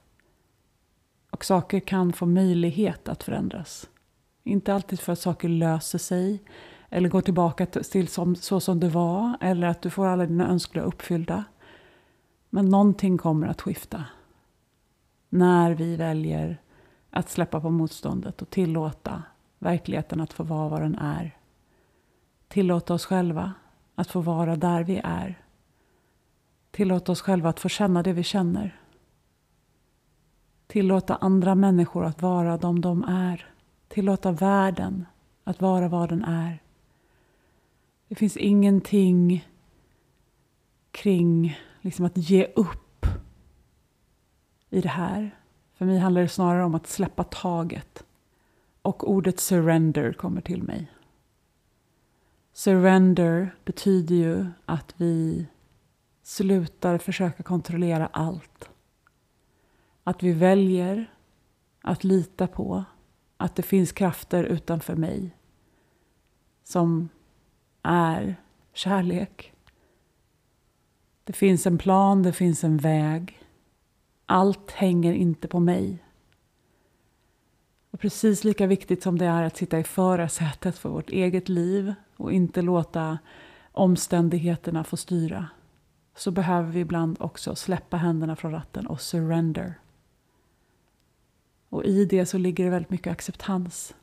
Och 1.31 1.45
saker 1.45 1.79
kan 1.79 2.13
få 2.13 2.25
möjlighet 2.25 3.09
att 3.09 3.23
förändras. 3.23 3.89
Inte 4.43 4.73
alltid 4.73 4.99
för 4.99 5.13
att 5.13 5.19
saker 5.19 5.49
löser 5.49 5.97
sig 5.97 6.43
eller 6.89 7.09
går 7.09 7.21
tillbaka 7.21 7.65
till 7.65 8.07
som, 8.07 8.35
så 8.35 8.59
som 8.59 8.79
det 8.79 8.89
var 8.89 9.37
eller 9.41 9.67
att 9.67 9.81
du 9.81 9.89
får 9.89 10.07
alla 10.07 10.25
dina 10.25 10.47
önskningar 10.47 10.87
uppfyllda. 10.87 11.43
Men 12.49 12.65
någonting 12.65 13.17
kommer 13.17 13.47
att 13.47 13.61
skifta. 13.61 14.05
När 15.29 15.71
vi 15.71 15.95
väljer 15.95 16.61
att 17.09 17.29
släppa 17.29 17.61
på 17.61 17.69
motståndet 17.69 18.41
och 18.41 18.49
tillåta 18.49 19.23
verkligheten 19.61 20.21
att 20.21 20.33
få 20.33 20.43
vara 20.43 20.69
vad 20.69 20.81
den 20.81 20.95
är. 20.95 21.37
Tillåta 22.47 22.93
oss 22.93 23.05
själva 23.05 23.53
att 23.95 24.07
få 24.07 24.21
vara 24.21 24.55
där 24.55 24.83
vi 24.83 25.01
är. 25.03 25.41
Tillåta 26.71 27.11
oss 27.11 27.21
själva 27.21 27.49
att 27.49 27.59
få 27.59 27.69
känna 27.69 28.03
det 28.03 28.13
vi 28.13 28.23
känner. 28.23 28.79
Tillåta 30.67 31.15
andra 31.15 31.55
människor 31.55 32.05
att 32.05 32.21
vara 32.21 32.57
de 32.57 32.81
de 32.81 33.03
är. 33.03 33.49
Tillåta 33.87 34.31
världen 34.31 35.05
att 35.43 35.61
vara 35.61 35.87
vad 35.87 36.09
den 36.09 36.23
är. 36.23 36.59
Det 38.07 38.15
finns 38.15 38.37
ingenting 38.37 39.47
kring 40.91 41.59
liksom 41.81 42.05
att 42.05 42.17
ge 42.17 42.45
upp 42.55 43.05
i 44.69 44.81
det 44.81 44.89
här. 44.89 45.35
För 45.73 45.85
mig 45.85 45.99
handlar 45.99 46.21
det 46.21 46.27
snarare 46.27 46.63
om 46.63 46.75
att 46.75 46.87
släppa 46.87 47.23
taget. 47.23 48.03
Och 48.81 49.09
ordet 49.09 49.39
surrender 49.39 50.13
kommer 50.13 50.41
till 50.41 50.63
mig. 50.63 50.91
Surrender 52.53 53.55
betyder 53.65 54.15
ju 54.15 54.45
att 54.65 54.93
vi 54.97 55.45
slutar 56.23 56.97
försöka 56.97 57.43
kontrollera 57.43 58.07
allt. 58.07 58.69
Att 60.03 60.23
vi 60.23 60.33
väljer 60.33 61.13
att 61.81 62.03
lita 62.03 62.47
på 62.47 62.83
att 63.37 63.55
det 63.55 63.63
finns 63.63 63.91
krafter 63.91 64.43
utanför 64.43 64.95
mig 64.95 65.35
som 66.63 67.09
är 67.81 68.35
kärlek. 68.73 69.53
Det 71.23 71.33
finns 71.33 71.67
en 71.67 71.77
plan, 71.77 72.23
det 72.23 72.33
finns 72.33 72.63
en 72.63 72.77
väg. 72.77 73.39
Allt 74.25 74.71
hänger 74.71 75.13
inte 75.13 75.47
på 75.47 75.59
mig. 75.59 76.03
Och 77.91 77.99
precis 77.99 78.43
lika 78.43 78.67
viktigt 78.67 79.03
som 79.03 79.17
det 79.17 79.25
är 79.25 79.43
att 79.43 79.57
sitta 79.57 79.79
i 79.79 79.83
förarsätet 79.83 80.77
för 80.77 80.89
vårt 80.89 81.09
eget 81.09 81.49
liv 81.49 81.93
och 82.17 82.31
inte 82.31 82.61
låta 82.61 83.19
omständigheterna 83.71 84.83
få 84.83 84.97
styra 84.97 85.47
så 86.15 86.31
behöver 86.31 86.71
vi 86.71 86.79
ibland 86.79 87.17
också 87.19 87.55
släppa 87.55 87.97
händerna 87.97 88.35
från 88.35 88.51
ratten 88.51 88.87
och 88.87 89.01
surrender. 89.01 89.79
Och 91.69 91.83
i 91.85 92.05
det 92.05 92.25
så 92.25 92.37
ligger 92.37 92.63
det 92.63 92.69
väldigt 92.69 92.89
mycket 92.89 93.11
acceptans. 93.11 93.95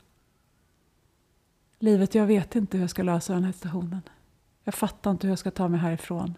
Livet, 1.78 2.14
jag 2.14 2.26
vet 2.26 2.56
inte 2.56 2.76
hur 2.76 2.82
jag 2.82 2.90
ska 2.90 3.02
lösa 3.02 3.34
den 3.34 3.44
här 3.44 3.52
situationen. 3.52 4.02
Jag 4.64 4.74
fattar 4.74 5.10
inte 5.10 5.26
hur 5.26 5.32
jag 5.32 5.38
ska 5.38 5.50
ta 5.50 5.68
mig 5.68 5.80
härifrån. 5.80 6.34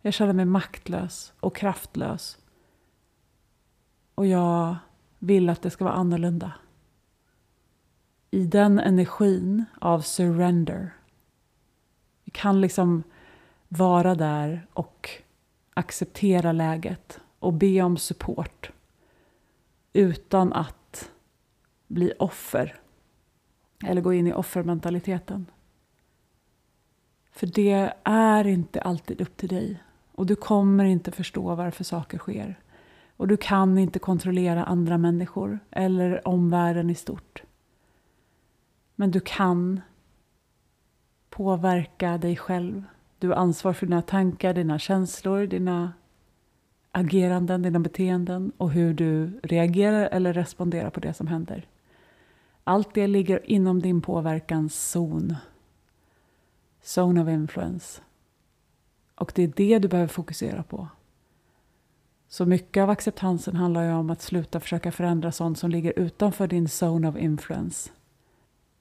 Jag 0.00 0.14
känner 0.14 0.32
mig 0.32 0.44
maktlös 0.44 1.32
och 1.40 1.56
kraftlös. 1.56 2.38
Och 4.14 4.26
jag 4.26 4.76
vill 5.24 5.48
att 5.48 5.62
det 5.62 5.70
ska 5.70 5.84
vara 5.84 5.94
annorlunda. 5.94 6.52
I 8.30 8.46
den 8.46 8.78
energin 8.78 9.64
av 9.80 10.00
surrender. 10.00 10.94
Vi 12.24 12.30
kan 12.30 12.60
liksom 12.60 13.02
vara 13.68 14.14
där 14.14 14.66
och 14.72 15.10
acceptera 15.74 16.52
läget 16.52 17.20
och 17.38 17.52
be 17.52 17.82
om 17.82 17.96
support 17.96 18.70
utan 19.92 20.52
att 20.52 21.10
bli 21.86 22.12
offer 22.18 22.80
eller 23.84 24.00
gå 24.00 24.12
in 24.12 24.26
i 24.26 24.32
offermentaliteten. 24.32 25.46
För 27.30 27.46
det 27.46 27.92
är 28.04 28.46
inte 28.46 28.80
alltid 28.80 29.20
upp 29.20 29.36
till 29.36 29.48
dig 29.48 29.82
och 30.12 30.26
du 30.26 30.36
kommer 30.36 30.84
inte 30.84 31.12
förstå 31.12 31.54
varför 31.54 31.84
saker 31.84 32.18
sker. 32.18 32.60
Och 33.16 33.28
du 33.28 33.36
kan 33.36 33.78
inte 33.78 33.98
kontrollera 33.98 34.64
andra 34.64 34.98
människor 34.98 35.58
eller 35.70 36.28
omvärlden 36.28 36.90
i 36.90 36.94
stort. 36.94 37.42
Men 38.94 39.10
du 39.10 39.20
kan 39.20 39.80
påverka 41.30 42.18
dig 42.18 42.36
själv. 42.36 42.84
Du 43.18 43.28
har 43.28 43.36
ansvar 43.36 43.72
för 43.72 43.86
dina 43.86 44.02
tankar, 44.02 44.54
dina 44.54 44.78
känslor, 44.78 45.46
dina 45.46 45.92
ageranden, 46.92 47.62
dina 47.62 47.78
beteenden 47.78 48.52
och 48.56 48.70
hur 48.70 48.94
du 48.94 49.40
reagerar 49.42 50.08
eller 50.12 50.32
responderar 50.32 50.90
på 50.90 51.00
det 51.00 51.14
som 51.14 51.26
händer. 51.26 51.66
Allt 52.64 52.94
det 52.94 53.06
ligger 53.06 53.50
inom 53.50 53.80
din 53.80 54.00
påverkanszon. 54.00 55.36
Zone 56.96 57.22
of 57.22 57.28
influence. 57.28 58.02
Och 59.14 59.32
det 59.34 59.42
är 59.42 59.52
det 59.56 59.78
du 59.78 59.88
behöver 59.88 60.08
fokusera 60.08 60.62
på. 60.62 60.88
Så 62.34 62.46
mycket 62.46 62.82
av 62.82 62.90
acceptansen 62.90 63.56
handlar 63.56 63.82
ju 63.82 63.92
om 63.92 64.10
att 64.10 64.22
sluta 64.22 64.60
försöka 64.60 64.92
förändra 64.92 65.32
sånt 65.32 65.58
som 65.58 65.70
ligger 65.70 65.98
utanför 65.98 66.46
din 66.46 66.64
zone 66.82 67.08
of 67.08 67.16
influence. 67.16 67.90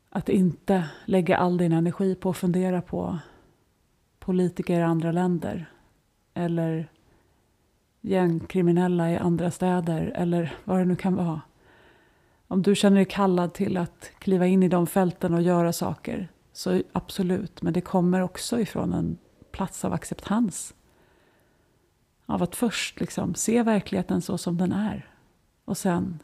Att 0.09 0.29
inte 0.29 0.89
lägga 1.05 1.37
all 1.37 1.57
din 1.57 1.71
energi 1.71 2.15
på 2.15 2.29
att 2.29 2.37
fundera 2.37 2.81
på 2.81 3.19
politiker 4.19 4.79
i 4.79 4.83
andra 4.83 5.11
länder 5.11 5.71
eller 6.33 6.91
gängkriminella 8.01 9.11
i 9.11 9.17
andra 9.17 9.51
städer 9.51 10.11
eller 10.15 10.55
vad 10.63 10.79
det 10.79 10.85
nu 10.85 10.95
kan 10.95 11.15
vara. 11.15 11.41
Om 12.47 12.61
du 12.61 12.75
känner 12.75 12.95
dig 12.95 13.05
kallad 13.05 13.53
till 13.53 13.77
att 13.77 14.11
kliva 14.19 14.47
in 14.47 14.63
i 14.63 14.69
de 14.69 14.87
fälten 14.87 15.33
och 15.33 15.41
göra 15.41 15.73
saker 15.73 16.27
så 16.53 16.81
absolut, 16.91 17.61
men 17.61 17.73
det 17.73 17.81
kommer 17.81 18.21
också 18.21 18.59
ifrån 18.59 18.93
en 18.93 19.17
plats 19.51 19.85
av 19.85 19.93
acceptans. 19.93 20.73
Av 22.33 22.43
att 22.43 22.55
först 22.55 22.99
liksom 22.99 23.35
se 23.35 23.63
verkligheten 23.63 24.21
så 24.21 24.37
som 24.37 24.57
den 24.57 24.71
är 24.71 25.09
och 25.65 25.77
sen 25.77 26.19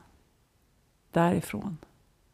därifrån 1.11 1.77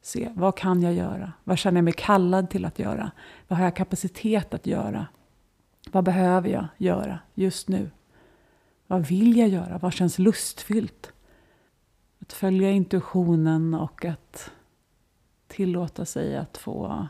se 0.01 0.31
vad 0.35 0.57
kan 0.57 0.81
jag 0.81 0.93
göra? 0.93 1.33
Vad 1.43 1.57
känner 1.57 1.77
jag 1.77 1.83
mig 1.83 1.93
kallad 1.97 2.49
till 2.49 2.65
att 2.65 2.79
göra? 2.79 3.11
Vad 3.47 3.59
har 3.59 3.65
jag 3.65 3.75
kapacitet 3.75 4.53
att 4.53 4.65
göra? 4.65 5.07
Vad 5.91 6.03
behöver 6.03 6.49
jag 6.49 6.67
göra 6.77 7.19
just 7.33 7.67
nu? 7.67 7.91
Vad 8.87 9.05
vill 9.05 9.37
jag 9.37 9.49
göra? 9.49 9.77
Vad 9.77 9.93
känns 9.93 10.19
lustfyllt? 10.19 11.13
Att 12.19 12.33
följa 12.33 12.71
intuitionen 12.71 13.73
och 13.73 14.05
att 14.05 14.51
tillåta 15.47 16.05
sig 16.05 16.37
att 16.37 16.57
få 16.57 17.07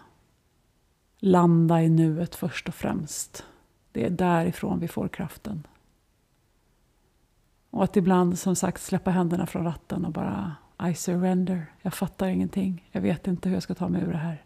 landa 1.19 1.81
i 1.81 1.89
nuet 1.89 2.35
först 2.35 2.67
och 2.67 2.75
främst. 2.75 3.45
Det 3.91 4.05
är 4.05 4.09
därifrån 4.09 4.79
vi 4.79 4.87
får 4.87 5.07
kraften. 5.07 5.63
Och 7.75 7.83
att 7.83 7.97
ibland 7.97 8.39
som 8.39 8.55
sagt 8.55 8.81
släppa 8.81 9.11
händerna 9.11 9.47
från 9.47 9.63
ratten 9.63 10.05
och 10.05 10.11
bara 10.11 10.55
I 10.89 10.95
surrender. 10.95 11.65
Jag 11.81 11.93
fattar 11.93 12.27
ingenting. 12.27 12.89
Jag 12.91 13.01
vet 13.01 13.27
inte 13.27 13.49
hur 13.49 13.55
jag 13.55 13.63
ska 13.63 13.75
ta 13.75 13.89
mig 13.89 14.01
ur 14.01 14.11
det 14.11 14.17
här. 14.17 14.43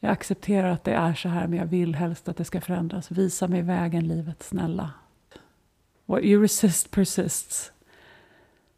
Jag 0.00 0.12
accepterar 0.12 0.70
att 0.70 0.84
det 0.84 0.92
är 0.92 1.14
så 1.14 1.28
här 1.28 1.46
men 1.46 1.58
jag 1.58 1.66
vill 1.66 1.94
helst 1.94 2.28
att 2.28 2.36
det 2.36 2.44
ska 2.44 2.60
förändras. 2.60 3.10
Visa 3.10 3.48
mig 3.48 3.62
vägen 3.62 4.08
livet, 4.08 4.42
snälla. 4.42 4.90
What 6.06 6.22
you 6.22 6.42
resist 6.42 6.90
persists. 6.90 7.72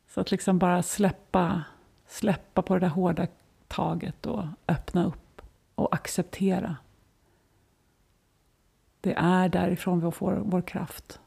Så 0.08 0.20
att 0.20 0.30
liksom 0.30 0.58
bara 0.58 0.82
släppa, 0.82 1.64
släppa 2.06 2.62
på 2.62 2.74
det 2.74 2.80
där 2.80 2.88
hårda 2.88 3.26
taget 3.68 4.26
och 4.26 4.44
öppna 4.68 5.04
upp 5.04 5.42
och 5.74 5.94
acceptera. 5.94 6.76
Det 9.00 9.14
är 9.14 9.48
därifrån 9.48 10.04
vi 10.04 10.10
får 10.10 10.32
vår 10.32 10.62
kraft. 10.62 11.18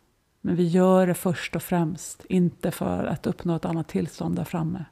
Men 0.46 0.56
vi 0.56 0.68
gör 0.68 1.08
det 1.08 1.14
först 1.14 1.56
och 1.56 1.64
främst, 1.64 2.26
inte 2.30 2.72
för 2.72 3.06
att 3.06 3.28
uppnå 3.28 3.56
ett 3.56 3.66
annat 3.66 3.88
tillstånd 3.88 4.36
där 4.36 4.44
framme. 4.44 4.86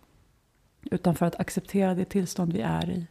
Utan 0.84 1.16
för 1.16 1.26
att 1.26 1.39
acceptera 1.39 1.96
det 1.96 2.06
tillstånd 2.06 2.54
vi 2.54 2.62
är 2.62 2.89
i. 2.89 3.08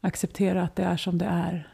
Acceptera 0.00 0.62
att 0.62 0.76
det 0.76 0.82
är 0.82 0.96
som 0.96 1.18
det 1.18 1.24
är. 1.24 1.68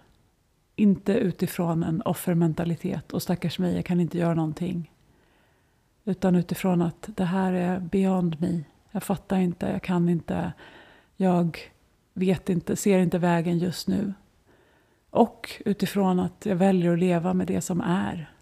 Inte 0.77 1.13
utifrån 1.13 1.83
en 1.83 2.03
offermentalitet 2.03 3.13
och 3.13 3.23
stackars 3.23 3.59
mig, 3.59 3.75
jag 3.75 3.85
kan 3.85 4.01
inte 4.01 4.19
göra 4.19 4.35
någonting. 4.35 4.93
Utan 6.05 6.35
utifrån 6.35 6.83
att 6.83 7.09
det 7.17 7.25
här 7.25 7.53
är 7.53 7.81
beyond 7.81 8.41
me. 8.41 8.65
Jag 8.91 9.03
fattar 9.03 9.39
inte, 9.39 9.67
jag 9.67 9.83
kan 9.83 10.09
inte, 10.09 10.53
jag 11.17 11.59
vet 12.15 12.49
inte, 12.49 12.77
ser 12.77 12.99
inte 12.99 13.19
vägen 13.19 13.59
just 13.59 13.89
nu. 13.89 14.13
Och 15.11 15.63
utifrån 15.65 16.21
att 16.21 16.47
jag 16.47 16.57
väljer 16.57 16.93
att 16.93 16.99
leva 16.99 17.35
med 17.35 17.47
det 17.47 17.61
som 17.61 17.81
är. 17.81 18.38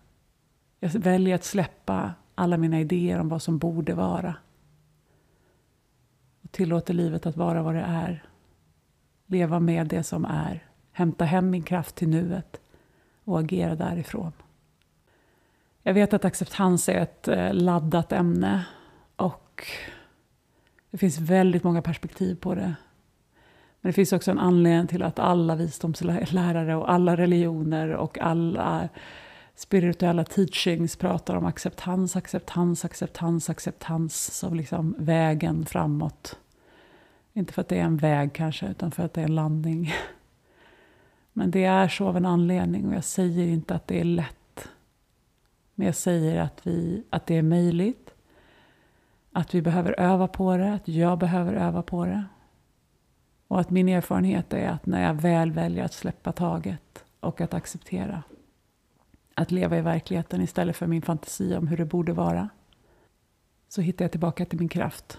Jag 0.92 1.00
väljer 1.00 1.34
att 1.34 1.44
släppa 1.44 2.14
alla 2.34 2.56
mina 2.56 2.80
idéer 2.80 3.20
om 3.20 3.28
vad 3.28 3.42
som 3.42 3.58
borde 3.58 3.94
vara. 3.94 4.34
Och 6.42 6.52
tillåter 6.52 6.94
livet 6.94 7.26
att 7.26 7.36
vara 7.36 7.62
vad 7.62 7.74
det 7.74 7.80
är. 7.80 8.24
Leva 9.26 9.60
med 9.60 9.86
det 9.86 10.02
som 10.02 10.24
är. 10.24 10.64
Hämta 10.92 11.24
hem 11.24 11.50
min 11.50 11.62
kraft 11.62 11.94
till 11.94 12.08
nuet 12.08 12.60
och 13.24 13.40
agera 13.40 13.74
därifrån. 13.74 14.32
Jag 15.82 15.94
vet 15.94 16.14
att 16.14 16.24
acceptans 16.24 16.88
är 16.88 16.98
ett 16.98 17.28
eh, 17.28 17.54
laddat 17.54 18.12
ämne 18.12 18.66
och 19.16 19.64
det 20.90 20.98
finns 20.98 21.18
väldigt 21.18 21.64
många 21.64 21.82
perspektiv 21.82 22.34
på 22.34 22.54
det. 22.54 22.74
Men 23.80 23.88
det 23.88 23.92
finns 23.92 24.12
också 24.12 24.30
en 24.30 24.38
anledning 24.38 24.86
till 24.86 25.02
att 25.02 25.18
alla 25.18 25.54
visdomslärare 25.54 26.76
och 26.76 26.90
alla 26.90 27.16
religioner 27.16 27.88
och 27.88 28.18
alla 28.18 28.88
spirituella 29.56 30.24
teachings 30.24 30.96
pratar 30.96 31.36
om 31.36 31.46
acceptans, 31.46 32.16
acceptans, 32.16 32.84
acceptans, 32.84 33.50
acceptans 33.50 34.38
som 34.38 34.54
liksom 34.54 34.94
vägen 34.98 35.66
framåt. 35.66 36.38
Inte 37.32 37.52
för 37.52 37.60
att 37.60 37.68
det 37.68 37.78
är 37.78 37.84
en 37.84 37.96
väg 37.96 38.32
kanske, 38.32 38.66
utan 38.66 38.90
för 38.90 39.04
att 39.04 39.14
det 39.14 39.20
är 39.20 39.24
en 39.24 39.34
landning. 39.34 39.92
Men 41.32 41.50
det 41.50 41.64
är 41.64 41.88
så 41.88 42.06
av 42.06 42.16
en 42.16 42.26
anledning 42.26 42.86
och 42.86 42.94
jag 42.94 43.04
säger 43.04 43.46
inte 43.46 43.74
att 43.74 43.86
det 43.86 44.00
är 44.00 44.04
lätt. 44.04 44.68
Men 45.74 45.86
jag 45.86 45.96
säger 45.96 46.40
att, 46.40 46.66
vi, 46.66 47.02
att 47.10 47.26
det 47.26 47.34
är 47.36 47.42
möjligt. 47.42 48.10
Att 49.32 49.54
vi 49.54 49.62
behöver 49.62 50.00
öva 50.00 50.28
på 50.28 50.56
det, 50.56 50.72
att 50.72 50.88
jag 50.88 51.18
behöver 51.18 51.54
öva 51.54 51.82
på 51.82 52.04
det. 52.04 52.24
Och 53.48 53.60
att 53.60 53.70
min 53.70 53.88
erfarenhet 53.88 54.52
är 54.52 54.68
att 54.68 54.86
när 54.86 55.02
jag 55.02 55.14
väl 55.14 55.52
väljer 55.52 55.84
att 55.84 55.92
släppa 55.92 56.32
taget 56.32 57.04
och 57.20 57.40
att 57.40 57.54
acceptera 57.54 58.22
att 59.36 59.50
leva 59.50 59.78
i 59.78 59.80
verkligheten 59.80 60.42
istället 60.42 60.76
för 60.76 60.86
min 60.86 61.02
fantasi 61.02 61.56
om 61.56 61.68
hur 61.68 61.76
det 61.76 61.84
borde 61.84 62.12
vara 62.12 62.48
så 63.68 63.80
hittar 63.80 64.04
jag 64.04 64.12
tillbaka 64.12 64.44
till 64.44 64.58
min 64.58 64.68
kraft, 64.68 65.18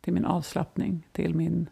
till 0.00 0.12
min 0.12 0.24
avslappning, 0.24 1.08
till 1.12 1.34
min, 1.34 1.68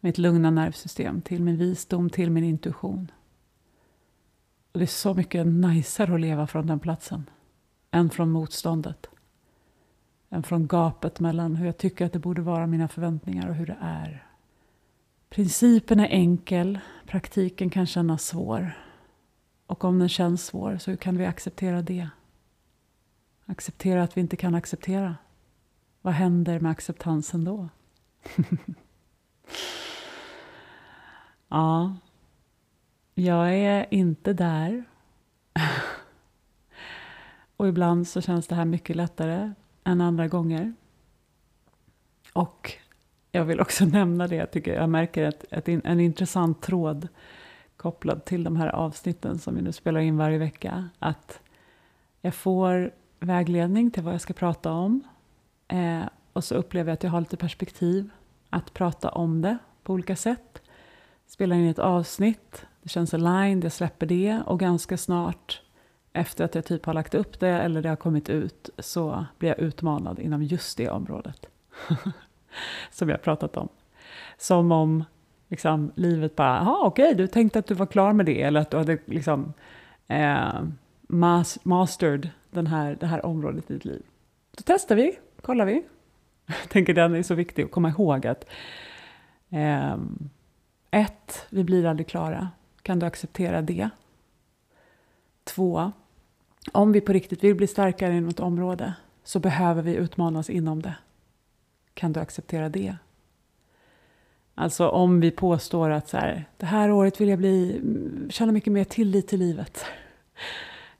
mitt 0.00 0.18
lugna 0.18 0.50
nervsystem, 0.50 1.20
till 1.20 1.42
min 1.42 1.56
visdom, 1.56 2.10
till 2.10 2.30
min 2.30 2.44
intuition. 2.44 3.10
Och 4.72 4.78
det 4.78 4.84
är 4.84 4.86
så 4.86 5.14
mycket 5.14 5.46
najsare 5.46 6.14
att 6.14 6.20
leva 6.20 6.46
från 6.46 6.66
den 6.66 6.80
platsen 6.80 7.30
än 7.90 8.10
från 8.10 8.30
motståndet. 8.30 9.06
Än 10.30 10.42
från 10.42 10.66
gapet 10.66 11.20
mellan 11.20 11.56
hur 11.56 11.66
jag 11.66 11.78
tycker 11.78 12.06
att 12.06 12.12
det 12.12 12.18
borde 12.18 12.42
vara, 12.42 12.66
mina 12.66 12.88
förväntningar 12.88 13.48
och 13.48 13.54
hur 13.54 13.66
det 13.66 13.78
är. 13.80 14.26
Principen 15.28 16.00
är 16.00 16.08
enkel, 16.08 16.78
praktiken 17.06 17.70
kan 17.70 17.86
kännas 17.86 18.26
svår. 18.26 18.85
Och 19.66 19.84
om 19.84 19.98
den 19.98 20.08
känns 20.08 20.46
svår 20.46 20.78
så 20.78 20.90
hur 20.90 20.98
kan 20.98 21.18
vi 21.18 21.26
acceptera 21.26 21.82
det. 21.82 22.08
Acceptera 23.46 24.02
att 24.02 24.16
vi 24.16 24.20
inte 24.20 24.36
kan 24.36 24.54
acceptera. 24.54 25.16
Vad 26.02 26.14
händer 26.14 26.60
med 26.60 26.70
acceptansen 26.70 27.44
då? 27.44 27.68
ja, 31.48 31.96
jag 33.14 33.54
är 33.54 33.86
inte 33.90 34.32
där. 34.32 34.84
Och 37.56 37.68
ibland 37.68 38.08
så 38.08 38.20
känns 38.20 38.46
det 38.46 38.54
här 38.54 38.64
mycket 38.64 38.96
lättare 38.96 39.52
än 39.84 40.00
andra 40.00 40.28
gånger. 40.28 40.74
Och 42.32 42.72
jag 43.32 43.44
vill 43.44 43.60
också 43.60 43.84
nämna 43.86 44.26
det, 44.26 44.36
jag, 44.36 44.50
tycker 44.50 44.74
jag 44.74 44.90
märker 44.90 45.22
ett, 45.22 45.44
ett, 45.50 45.68
en 45.68 46.00
intressant 46.00 46.62
tråd 46.62 47.08
kopplad 47.86 48.24
till 48.24 48.44
de 48.44 48.56
här 48.56 48.68
avsnitten 48.68 49.38
som 49.38 49.54
vi 49.54 49.62
nu 49.62 49.72
spelar 49.72 50.00
in 50.00 50.16
varje 50.16 50.38
vecka. 50.38 50.88
Att 50.98 51.40
jag 52.20 52.34
får 52.34 52.90
vägledning 53.20 53.90
till 53.90 54.02
vad 54.02 54.14
jag 54.14 54.20
ska 54.20 54.34
prata 54.34 54.72
om. 54.72 55.02
Eh, 55.68 56.02
och 56.32 56.44
så 56.44 56.54
upplever 56.54 56.90
jag 56.90 56.94
att 56.94 57.02
jag 57.02 57.10
har 57.10 57.20
lite 57.20 57.36
perspektiv 57.36 58.10
att 58.50 58.74
prata 58.74 59.08
om 59.08 59.42
det 59.42 59.58
på 59.82 59.92
olika 59.92 60.16
sätt. 60.16 60.62
Spelar 61.26 61.56
in 61.56 61.68
ett 61.68 61.78
avsnitt, 61.78 62.66
det 62.82 62.88
känns 62.88 63.14
aligned, 63.14 63.64
jag 63.64 63.72
släpper 63.72 64.06
det 64.06 64.42
och 64.46 64.60
ganska 64.60 64.96
snart 64.96 65.62
efter 66.12 66.44
att 66.44 66.54
jag 66.54 66.64
typ 66.64 66.86
har 66.86 66.94
lagt 66.94 67.14
upp 67.14 67.40
det 67.40 67.48
eller 67.48 67.82
det 67.82 67.88
har 67.88 67.96
kommit 67.96 68.28
ut 68.28 68.70
så 68.78 69.26
blir 69.38 69.48
jag 69.48 69.58
utmanad 69.58 70.18
inom 70.18 70.42
just 70.42 70.76
det 70.76 70.90
området. 70.90 71.46
som 72.90 73.08
jag 73.08 73.22
pratat 73.22 73.56
om. 73.56 73.68
Som 74.38 74.72
om 74.72 75.04
liksom, 75.48 75.92
livet 75.94 76.36
bara, 76.36 76.56
Ja, 76.64 76.80
okej, 76.82 77.04
okay, 77.04 77.14
du 77.14 77.26
tänkte 77.26 77.58
att 77.58 77.66
du 77.66 77.74
var 77.74 77.86
klar 77.86 78.12
med 78.12 78.26
det 78.26 78.42
eller 78.42 78.60
att 78.60 78.70
du 78.70 78.76
hade 78.76 78.98
liksom 79.04 79.52
eh, 80.08 80.62
mas 81.00 81.58
mastered 81.62 82.30
den 82.50 82.66
här, 82.66 82.96
det 83.00 83.06
här 83.06 83.26
området 83.26 83.70
i 83.70 83.74
ditt 83.74 83.84
liv. 83.84 84.02
Då 84.56 84.62
testar 84.66 84.96
vi, 84.96 85.18
kollar 85.42 85.66
vi. 85.66 85.84
Jag 86.46 86.68
tänker 86.68 86.94
den 86.94 87.14
är 87.14 87.22
så 87.22 87.34
viktig 87.34 87.62
att 87.62 87.70
komma 87.70 87.88
ihåg 87.88 88.26
att 88.26 88.46
eh, 89.50 89.96
ett, 90.90 91.46
vi 91.50 91.64
blir 91.64 91.86
aldrig 91.86 92.08
klara. 92.08 92.48
Kan 92.82 92.98
du 92.98 93.06
acceptera 93.06 93.62
det? 93.62 93.90
Två, 95.44 95.92
om 96.72 96.92
vi 96.92 97.00
på 97.00 97.12
riktigt 97.12 97.44
vill 97.44 97.54
bli 97.54 97.66
starkare 97.66 98.14
i 98.14 98.20
något 98.20 98.40
område 98.40 98.94
så 99.24 99.38
behöver 99.38 99.82
vi 99.82 99.94
utmanas 99.94 100.50
inom 100.50 100.82
det. 100.82 100.94
Kan 101.94 102.12
du 102.12 102.20
acceptera 102.20 102.68
det? 102.68 102.96
Alltså 104.58 104.88
om 104.88 105.20
vi 105.20 105.30
påstår 105.30 105.90
att 105.90 106.08
så 106.08 106.16
här, 106.16 106.44
det 106.56 106.66
här 106.66 106.90
året 106.90 107.20
vill 107.20 107.28
jag 107.28 107.38
bli, 107.38 107.76
mm, 107.76 108.30
känna 108.30 108.52
mycket 108.52 108.72
mer 108.72 108.84
tillit 108.84 109.28
till 109.28 109.38
livet. 109.38 109.84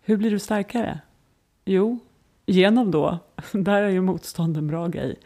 Hur 0.03 0.16
blir 0.16 0.31
du 0.31 0.38
starkare? 0.38 1.01
Jo, 1.64 1.99
genom 2.47 2.90
då, 2.90 3.19
där 3.53 3.83
är 3.83 3.88
ju 3.88 4.01
motstånd 4.01 4.57
en 4.57 4.66
bra 4.66 4.88
grej. 4.88 5.16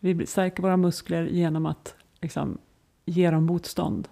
Vi 0.00 0.26
stärker 0.26 0.62
våra 0.62 0.76
muskler 0.76 1.26
genom 1.26 1.66
att 1.66 1.94
liksom, 2.20 2.58
ge 3.04 3.30
dem 3.30 3.44
motstånd. 3.44 4.08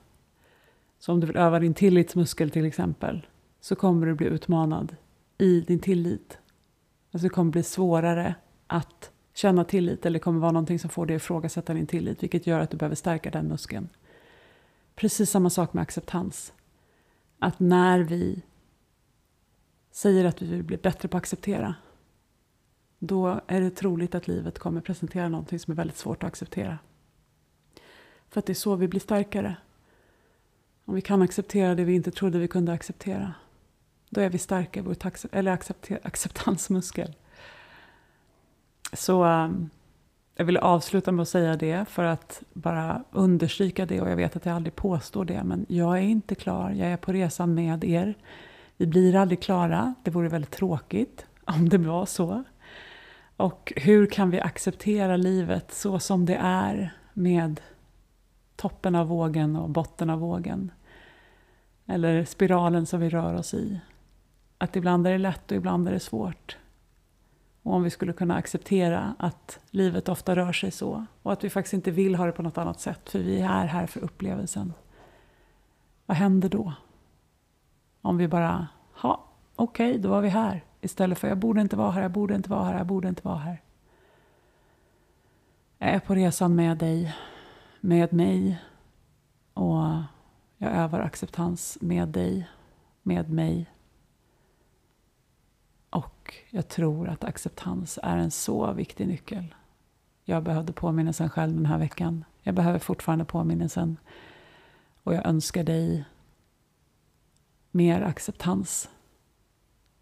Så 0.98 1.12
om 1.12 1.20
du 1.20 1.26
vill 1.26 1.36
öva 1.36 1.58
din 1.58 1.74
tillitsmuskel 1.74 2.50
till 2.50 2.64
exempel, 2.64 3.26
så 3.60 3.74
kommer 3.74 4.06
du 4.06 4.14
bli 4.14 4.26
utmanad 4.26 4.96
i 5.38 5.60
din 5.60 5.78
tillit. 5.78 6.38
Alltså 7.12 7.28
det 7.28 7.34
kommer 7.34 7.50
bli 7.50 7.62
svårare 7.62 8.34
att 8.66 9.11
känna 9.34 9.64
tillit 9.64 10.06
eller 10.06 10.18
det 10.18 10.22
kommer 10.22 10.40
vara 10.40 10.52
någonting 10.52 10.78
som 10.78 10.90
får 10.90 11.06
dig 11.06 11.16
att 11.16 11.22
ifrågasätta 11.22 11.74
din 11.74 11.86
tillit 11.86 12.22
vilket 12.22 12.46
gör 12.46 12.60
att 12.60 12.70
du 12.70 12.76
behöver 12.76 12.96
stärka 12.96 13.30
den 13.30 13.48
muskeln. 13.48 13.88
Precis 14.94 15.30
samma 15.30 15.50
sak 15.50 15.72
med 15.72 15.82
acceptans. 15.82 16.52
Att 17.38 17.60
när 17.60 18.00
vi 18.00 18.42
säger 19.90 20.24
att 20.24 20.42
vi 20.42 20.46
vill 20.46 20.62
bli 20.62 20.76
bättre 20.76 21.08
på 21.08 21.16
att 21.16 21.22
acceptera 21.22 21.74
då 22.98 23.40
är 23.46 23.60
det 23.60 23.70
troligt 23.70 24.14
att 24.14 24.28
livet 24.28 24.58
kommer 24.58 24.80
presentera 24.80 25.28
någonting 25.28 25.58
som 25.58 25.72
är 25.72 25.76
väldigt 25.76 25.96
svårt 25.96 26.22
att 26.22 26.28
acceptera. 26.28 26.78
För 28.28 28.38
att 28.38 28.46
det 28.46 28.52
är 28.52 28.54
så 28.54 28.76
vi 28.76 28.88
blir 28.88 29.00
starkare. 29.00 29.56
Om 30.84 30.94
vi 30.94 31.00
kan 31.00 31.22
acceptera 31.22 31.74
det 31.74 31.84
vi 31.84 31.94
inte 31.94 32.10
trodde 32.10 32.38
vi 32.38 32.48
kunde 32.48 32.72
acceptera 32.72 33.34
då 34.14 34.20
är 34.20 34.30
vi 34.30 34.38
starka 34.38 34.80
i 34.80 34.82
vår 34.82 34.96
eller 35.32 35.58
acceptansmuskel. 36.02 37.14
Så 38.92 39.24
um, 39.24 39.70
jag 40.34 40.44
vill 40.44 40.56
avsluta 40.56 41.12
med 41.12 41.22
att 41.22 41.28
säga 41.28 41.56
det 41.56 41.88
för 41.88 42.04
att 42.04 42.42
bara 42.52 43.04
understryka 43.10 43.86
det 43.86 44.00
och 44.00 44.10
jag 44.10 44.16
vet 44.16 44.36
att 44.36 44.46
jag 44.46 44.56
aldrig 44.56 44.76
påstår 44.76 45.24
det 45.24 45.44
men 45.44 45.66
jag 45.68 45.98
är 45.98 46.02
inte 46.02 46.34
klar, 46.34 46.70
jag 46.70 46.88
är 46.88 46.96
på 46.96 47.12
resan 47.12 47.54
med 47.54 47.84
er. 47.84 48.14
Vi 48.76 48.86
blir 48.86 49.16
aldrig 49.16 49.42
klara, 49.42 49.94
det 50.02 50.10
vore 50.10 50.28
väldigt 50.28 50.50
tråkigt 50.50 51.26
om 51.44 51.68
det 51.68 51.78
var 51.78 52.06
så. 52.06 52.44
Och 53.36 53.72
hur 53.76 54.06
kan 54.06 54.30
vi 54.30 54.40
acceptera 54.40 55.16
livet 55.16 55.74
så 55.74 55.98
som 55.98 56.26
det 56.26 56.38
är 56.40 56.94
med 57.12 57.60
toppen 58.56 58.94
av 58.94 59.06
vågen 59.06 59.56
och 59.56 59.70
botten 59.70 60.10
av 60.10 60.18
vågen? 60.18 60.70
Eller 61.86 62.24
spiralen 62.24 62.86
som 62.86 63.00
vi 63.00 63.08
rör 63.08 63.34
oss 63.34 63.54
i. 63.54 63.80
Att 64.58 64.76
ibland 64.76 65.06
är 65.06 65.12
det 65.12 65.18
lätt 65.18 65.50
och 65.50 65.56
ibland 65.56 65.88
är 65.88 65.92
det 65.92 66.00
svårt. 66.00 66.56
Och 67.62 67.74
om 67.74 67.82
vi 67.82 67.90
skulle 67.90 68.12
kunna 68.12 68.36
acceptera 68.36 69.14
att 69.18 69.58
livet 69.70 70.08
ofta 70.08 70.36
rör 70.36 70.52
sig 70.52 70.70
så 70.70 71.06
och 71.22 71.32
att 71.32 71.44
vi 71.44 71.50
faktiskt 71.50 71.74
inte 71.74 71.90
vill 71.90 72.14
ha 72.14 72.26
det 72.26 72.32
på 72.32 72.42
något 72.42 72.58
annat 72.58 72.80
sätt 72.80 73.10
för 73.10 73.18
vi 73.18 73.40
är 73.40 73.66
här 73.66 73.86
för 73.86 74.00
upplevelsen. 74.00 74.72
Vad 76.06 76.16
händer 76.16 76.48
då? 76.48 76.72
Om 78.00 78.16
vi 78.16 78.28
bara, 78.28 78.68
ja, 79.02 79.24
okej, 79.56 79.90
okay, 79.90 80.02
då 80.02 80.08
var 80.08 80.20
vi 80.20 80.28
här. 80.28 80.64
Istället 80.80 81.18
för 81.18 81.28
jag 81.28 81.38
borde 81.38 81.60
inte 81.60 81.76
vara 81.76 81.90
här, 81.90 82.02
jag 82.02 82.10
borde 82.10 82.34
inte 82.34 82.50
vara 82.50 82.64
här, 82.64 82.78
jag 82.78 82.86
borde 82.86 83.08
inte 83.08 83.22
vara 83.24 83.38
här. 83.38 83.62
Jag 85.78 85.90
är 85.90 86.00
på 86.00 86.14
resan 86.14 86.54
med 86.54 86.78
dig, 86.78 87.14
med 87.80 88.12
mig 88.12 88.62
och 89.54 89.84
jag 90.58 90.72
övar 90.72 91.00
acceptans 91.00 91.78
med 91.80 92.08
dig, 92.08 92.48
med 93.02 93.30
mig 93.30 93.70
och 95.92 96.34
jag 96.50 96.68
tror 96.68 97.08
att 97.08 97.24
acceptans 97.24 97.98
är 98.02 98.16
en 98.16 98.30
så 98.30 98.72
viktig 98.72 99.08
nyckel. 99.08 99.54
Jag 100.24 100.42
behövde 100.42 100.72
påminnelsen 100.72 101.30
själv 101.30 101.54
den 101.54 101.66
här 101.66 101.78
veckan. 101.78 102.24
Jag 102.42 102.54
behöver 102.54 102.78
fortfarande 102.78 103.24
påminnelsen. 103.24 103.96
Och 105.02 105.14
jag 105.14 105.26
önskar 105.26 105.64
dig 105.64 106.04
mer 107.70 108.02
acceptans. 108.02 108.90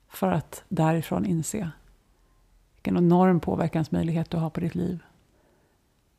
För 0.08 0.32
att 0.32 0.64
därifrån 0.68 1.26
inse 1.26 1.70
vilken 2.74 2.96
enorm 2.96 3.40
påverkansmöjlighet 3.40 4.30
du 4.30 4.36
har 4.36 4.50
på 4.50 4.60
ditt 4.60 4.74
liv. 4.74 5.02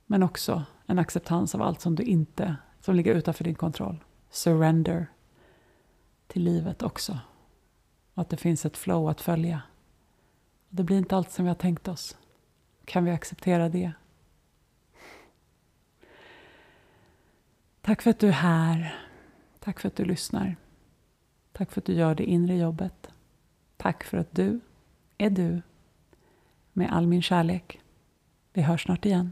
Men 0.05 0.23
också 0.23 0.63
en 0.85 0.99
acceptans 0.99 1.55
av 1.55 1.61
allt 1.61 1.81
som 1.81 1.95
du 1.95 2.03
inte, 2.03 2.55
som 2.79 2.95
ligger 2.95 3.15
utanför 3.15 3.43
din 3.43 3.55
kontroll. 3.55 4.03
Surrender 4.29 5.07
till 6.27 6.43
livet 6.43 6.83
också. 6.83 7.19
Och 8.13 8.21
att 8.21 8.29
det 8.29 8.37
finns 8.37 8.65
ett 8.65 8.77
flow 8.77 9.09
att 9.09 9.21
följa. 9.21 9.61
Det 10.69 10.83
blir 10.83 10.97
inte 10.97 11.15
allt 11.15 11.31
som 11.31 11.45
vi 11.45 11.49
har 11.49 11.55
tänkt 11.55 11.87
oss. 11.87 12.17
Kan 12.85 13.05
vi 13.05 13.11
acceptera 13.11 13.69
det? 13.69 13.91
Tack 17.81 18.01
för 18.01 18.09
att 18.09 18.19
du 18.19 18.27
är 18.27 18.31
här. 18.31 18.95
Tack 19.59 19.79
för 19.79 19.87
att 19.87 19.95
du 19.95 20.05
lyssnar. 20.05 20.55
Tack 21.51 21.71
för 21.71 21.81
att 21.81 21.85
du 21.85 21.93
gör 21.93 22.15
det 22.15 22.23
inre 22.23 22.57
jobbet. 22.57 23.07
Tack 23.77 24.03
för 24.03 24.17
att 24.17 24.35
du 24.35 24.59
är 25.17 25.29
du. 25.29 25.61
Med 26.73 26.93
all 26.93 27.07
min 27.07 27.21
kärlek. 27.21 27.79
Vi 28.53 28.61
hörs 28.61 28.83
snart 28.83 29.05
igen. 29.05 29.31